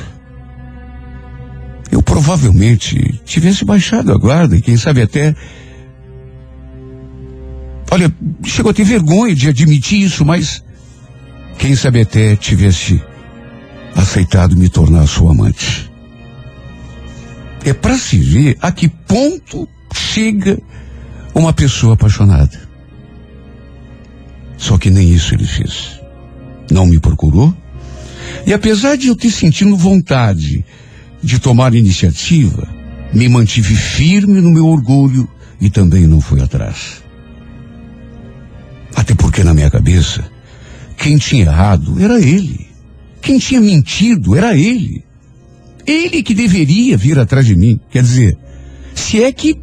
[1.91, 5.35] eu provavelmente tivesse baixado a guarda e quem sabe até.
[7.91, 8.13] Olha,
[8.45, 10.65] chegou a ter vergonha de admitir isso, mas
[11.59, 13.03] quem sabe até tivesse
[13.95, 15.91] aceitado me tornar sua amante.
[17.65, 20.61] É para se ver a que ponto chega
[21.35, 22.61] uma pessoa apaixonada.
[24.57, 26.01] Só que nem isso ele fez.
[26.71, 27.55] Não me procurou.
[28.47, 30.65] E apesar de eu ter sentido vontade
[31.23, 32.69] de tomar iniciativa,
[33.13, 35.29] me mantive firme no meu orgulho
[35.61, 37.03] e também não fui atrás.
[38.95, 40.25] Até porque na minha cabeça,
[40.97, 42.74] quem tinha errado era ele.
[43.25, 45.03] Quem tinha mentido era ele.
[45.87, 47.81] Ele que deveria vir atrás de mim.
[47.91, 48.39] Quer dizer,
[48.95, 49.59] se é que.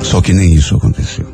[0.00, 1.26] Só que nem isso aconteceu.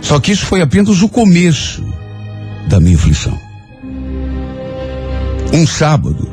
[0.00, 1.84] Só que isso foi apenas o começo
[2.68, 3.36] da minha aflição.
[5.52, 6.30] Um sábado,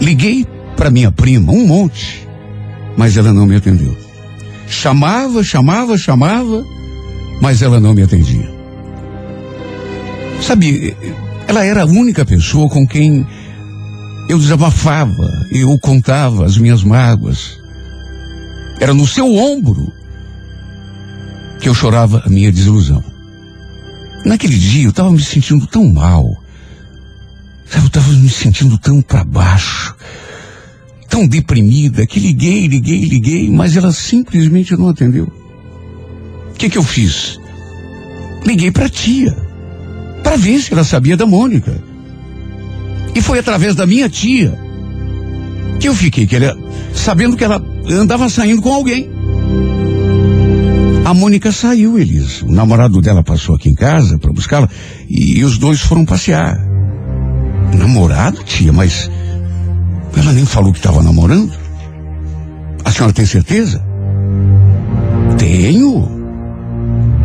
[0.00, 2.26] liguei para minha prima, um monte,
[2.96, 3.96] mas ela não me atendeu.
[4.68, 6.64] Chamava, chamava, chamava,
[7.40, 8.53] mas ela não me atendia.
[10.46, 10.94] Sabe,
[11.48, 13.26] ela era a única pessoa com quem
[14.28, 17.58] eu desabafava, eu contava as minhas mágoas.
[18.78, 19.90] Era no seu ombro
[21.60, 23.02] que eu chorava a minha desilusão.
[24.26, 26.36] Naquele dia eu estava me sentindo tão mal.
[27.64, 29.96] Sabe, eu estava me sentindo tão para baixo,
[31.08, 35.24] tão deprimida, que liguei, liguei, liguei, mas ela simplesmente não atendeu.
[36.50, 37.40] O que que eu fiz?
[38.44, 39.43] Liguei para tia
[40.24, 41.80] para ver se ela sabia da Mônica.
[43.14, 44.58] E foi através da minha tia
[45.78, 46.56] que eu fiquei que ela,
[46.94, 49.08] sabendo que ela andava saindo com alguém.
[51.04, 52.42] A Mônica saiu, Elis.
[52.42, 54.68] O namorado dela passou aqui em casa para buscá-la
[55.08, 56.58] e, e os dois foram passear.
[57.76, 59.10] Namorado, tia, mas
[60.16, 61.52] ela nem falou que estava namorando.
[62.84, 63.84] A senhora tem certeza?
[65.36, 66.08] Tenho.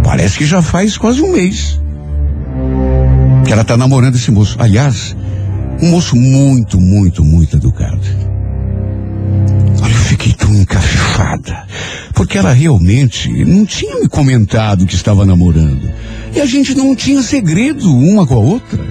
[0.03, 1.79] Parece que já faz quase um mês
[3.45, 4.55] que ela está namorando esse moço.
[4.59, 5.15] Aliás,
[5.81, 8.01] um moço muito, muito, muito educado.
[9.81, 11.65] Olha, eu fiquei tão encafifada.
[12.13, 15.89] Porque ela realmente não tinha me comentado que estava namorando.
[16.35, 18.83] E a gente não tinha segredo uma com a outra.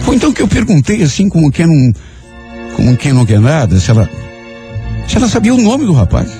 [0.00, 1.92] Foi então que eu perguntei assim, como quem não,
[2.74, 4.08] como quem não quer nada, se ela,
[5.06, 6.30] se ela sabia o nome do rapaz.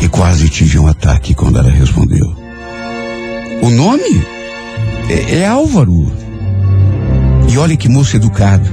[0.00, 2.43] E quase tive um ataque quando ela respondeu.
[3.64, 4.22] O nome
[5.08, 6.12] é, é Álvaro.
[7.50, 8.68] E olha que moço educado.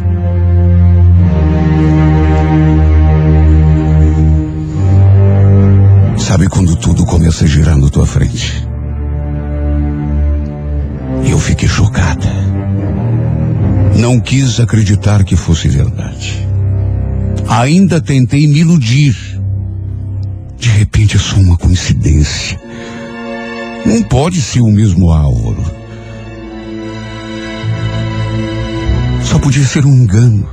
[6.18, 8.68] Sabe quando tudo começa a girar na tua frente?
[11.26, 12.30] Eu fiquei chocada.
[13.96, 16.46] Não quis acreditar que fosse verdade.
[17.47, 19.16] Ainda tentei me iludir.
[20.58, 22.59] De repente é só uma coincidência.
[23.86, 25.63] Não pode ser o mesmo Álvaro.
[29.24, 30.47] Só podia ser um engano.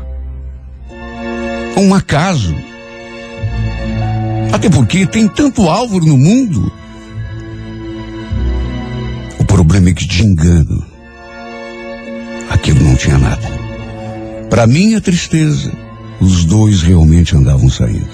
[1.76, 2.54] Um acaso.
[4.52, 6.72] Até porque tem tanto Álvaro no mundo.
[9.38, 10.84] O problema é que de engano,
[12.50, 13.48] aquilo não tinha nada.
[14.48, 15.72] Para minha tristeza,
[16.20, 18.08] os dois realmente andavam saindo.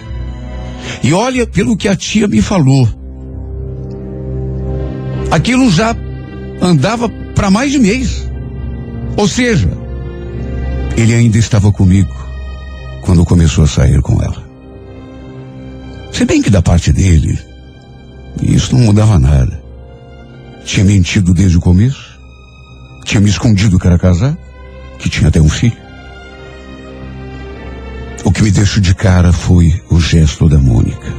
[1.02, 3.03] E olha pelo que a tia me falou.
[5.35, 5.97] Aquilo já
[6.61, 8.31] andava para mais de mês.
[9.16, 9.69] Ou seja,
[10.97, 12.15] ele ainda estava comigo
[13.01, 14.48] quando começou a sair com ela.
[16.12, 17.36] Se bem que da parte dele,
[18.40, 19.61] isso não mudava nada.
[20.65, 22.16] Tinha mentido desde o começo.
[23.05, 24.39] Tinha me escondido que era casar,
[25.01, 25.77] que tinha até um filho.
[28.24, 31.12] O que me deixou de cara foi o gesto da Mônica.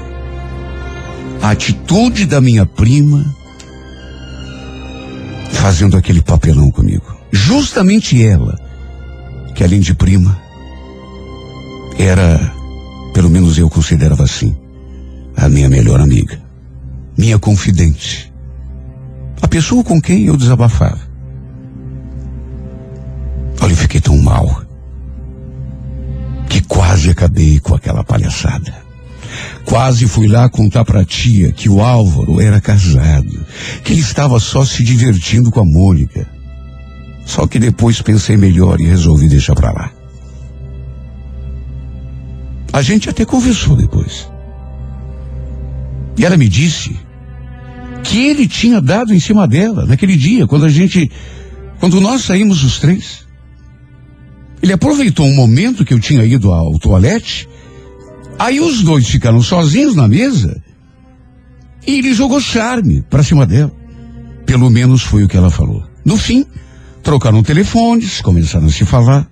[1.42, 3.26] A atitude da minha prima
[5.56, 7.16] fazendo aquele papelão comigo.
[7.32, 8.60] Justamente ela,
[9.54, 10.40] que além de prima,
[11.98, 12.40] era,
[13.14, 14.56] pelo menos eu considerava assim,
[15.36, 16.40] a minha melhor amiga,
[17.18, 18.32] minha confidente,
[19.42, 21.00] a pessoa com quem eu desabafava.
[23.62, 24.64] Olha, eu fiquei tão mal
[26.50, 28.85] que quase acabei com aquela palhaçada.
[29.66, 33.46] Quase fui lá contar pra tia que o Álvaro era casado,
[33.84, 36.28] que ele estava só se divertindo com a Mônica.
[37.26, 39.92] Só que depois pensei melhor e resolvi deixar pra lá.
[42.72, 44.30] A gente até conversou depois.
[46.18, 46.96] E ela me disse
[48.04, 51.10] que ele tinha dado em cima dela naquele dia, quando a gente.
[51.80, 53.26] Quando nós saímos os três.
[54.62, 57.48] Ele aproveitou um momento que eu tinha ido ao toalete.
[58.38, 60.62] Aí os dois ficaram sozinhos na mesa.
[61.88, 63.72] E ele jogou charme pra cima dela.
[64.46, 65.84] Pelo menos foi o que ela falou.
[66.04, 66.46] No fim,
[67.02, 69.28] trocaram telefones, começaram a se falar.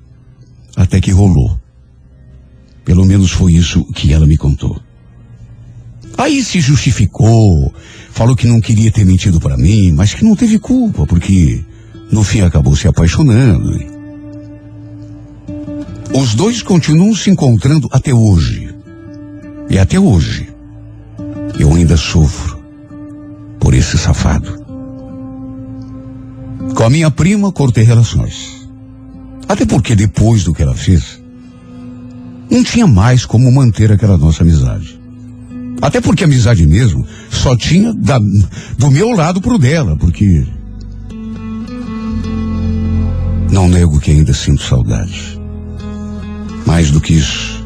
[0.76, 1.60] Até que rolou.
[2.86, 4.80] Pelo menos foi isso que ela me contou.
[6.18, 7.74] Aí se justificou,
[8.12, 11.64] falou que não queria ter mentido para mim, mas que não teve culpa, porque
[12.12, 13.94] no fim acabou se apaixonando.
[16.14, 18.73] Os dois continuam se encontrando até hoje.
[19.70, 20.50] E até hoje,
[21.60, 22.60] eu ainda sofro
[23.60, 24.64] por esse safado.
[26.76, 28.68] Com a minha prima, cortei relações.
[29.48, 31.22] Até porque depois do que ela fez,
[32.50, 35.00] não tinha mais como manter aquela nossa amizade.
[35.82, 38.18] Até porque amizade mesmo só tinha da,
[38.78, 40.46] do meu lado pro dela, porque.
[43.52, 45.40] Não nego que ainda sinto saudade.
[46.66, 47.63] Mais do que isso,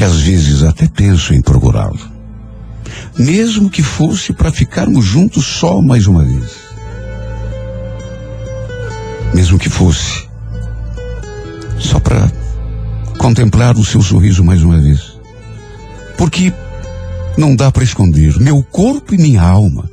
[0.00, 2.00] que às vezes até penso em procurá-lo.
[3.18, 6.52] Mesmo que fosse para ficarmos juntos só mais uma vez.
[9.34, 10.26] Mesmo que fosse
[11.78, 12.32] só para
[13.18, 15.18] contemplar o seu sorriso mais uma vez.
[16.16, 16.50] Porque
[17.36, 18.40] não dá para esconder.
[18.40, 19.90] Meu corpo e minha alma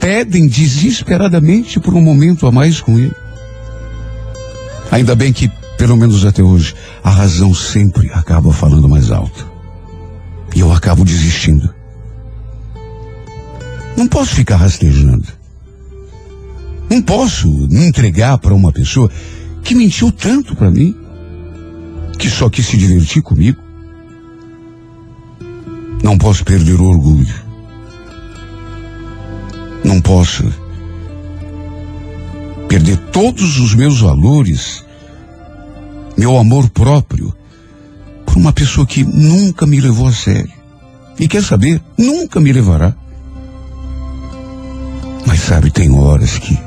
[0.00, 3.14] pedem desesperadamente por um momento a mais com ele.
[4.90, 9.46] Ainda bem que, pelo menos até hoje, a razão sempre acaba falando mais alto.
[10.54, 11.74] E eu acabo desistindo.
[13.96, 15.26] Não posso ficar rastejando.
[16.88, 19.10] Não posso me entregar para uma pessoa
[19.62, 20.94] que mentiu tanto para mim,
[22.18, 23.58] que só quis se divertir comigo.
[26.02, 27.34] Não posso perder o orgulho.
[29.84, 30.44] Não posso
[32.68, 34.85] perder todos os meus valores,
[36.16, 37.34] meu amor próprio,
[38.24, 40.52] por uma pessoa que nunca me levou a sério.
[41.18, 41.82] E quer saber?
[41.96, 42.94] Nunca me levará.
[45.26, 46.58] Mas sabe, tem horas que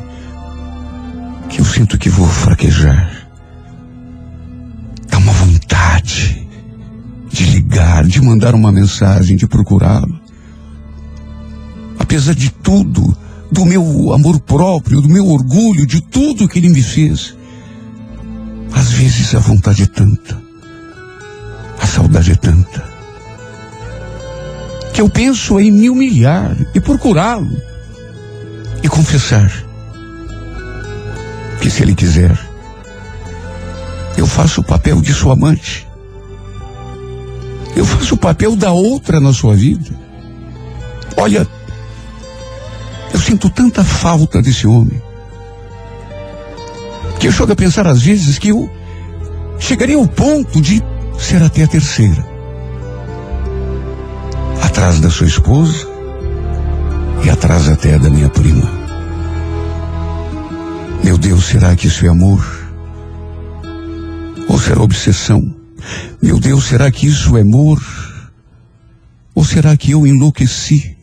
[1.50, 3.28] que eu sinto que vou fraquejar.
[5.10, 6.48] Dá uma vontade
[7.32, 10.20] de ligar, de mandar uma mensagem, de procurá-lo.
[11.98, 13.18] Apesar de tudo,
[13.52, 17.36] do meu amor próprio, do meu orgulho, de tudo que ele me fez,
[18.74, 20.42] às vezes a vontade é tanta,
[21.80, 22.84] a saudade é tanta,
[24.94, 27.50] que eu penso em me humilhar e procurá-lo
[28.84, 29.52] e confessar
[31.62, 32.38] que se ele quiser,
[34.18, 35.88] eu faço o papel de sua amante.
[37.76, 39.90] Eu faço o papel da outra na sua vida.
[41.16, 41.48] Olha,
[43.14, 45.02] eu sinto tanta falta desse homem.
[47.20, 48.70] Que eu chego a pensar às vezes que eu
[49.60, 50.82] chegaria ao ponto de
[51.18, 52.26] ser até a terceira.
[54.62, 55.88] Atrás da sua esposa
[57.24, 58.70] e atrás até da minha prima.
[61.04, 62.46] Meu Deus, será que isso é amor?
[64.48, 65.56] Ou será obsessão?
[66.22, 67.82] Meu Deus, será que isso é amor?
[69.36, 70.98] Ou será que eu enlouqueci?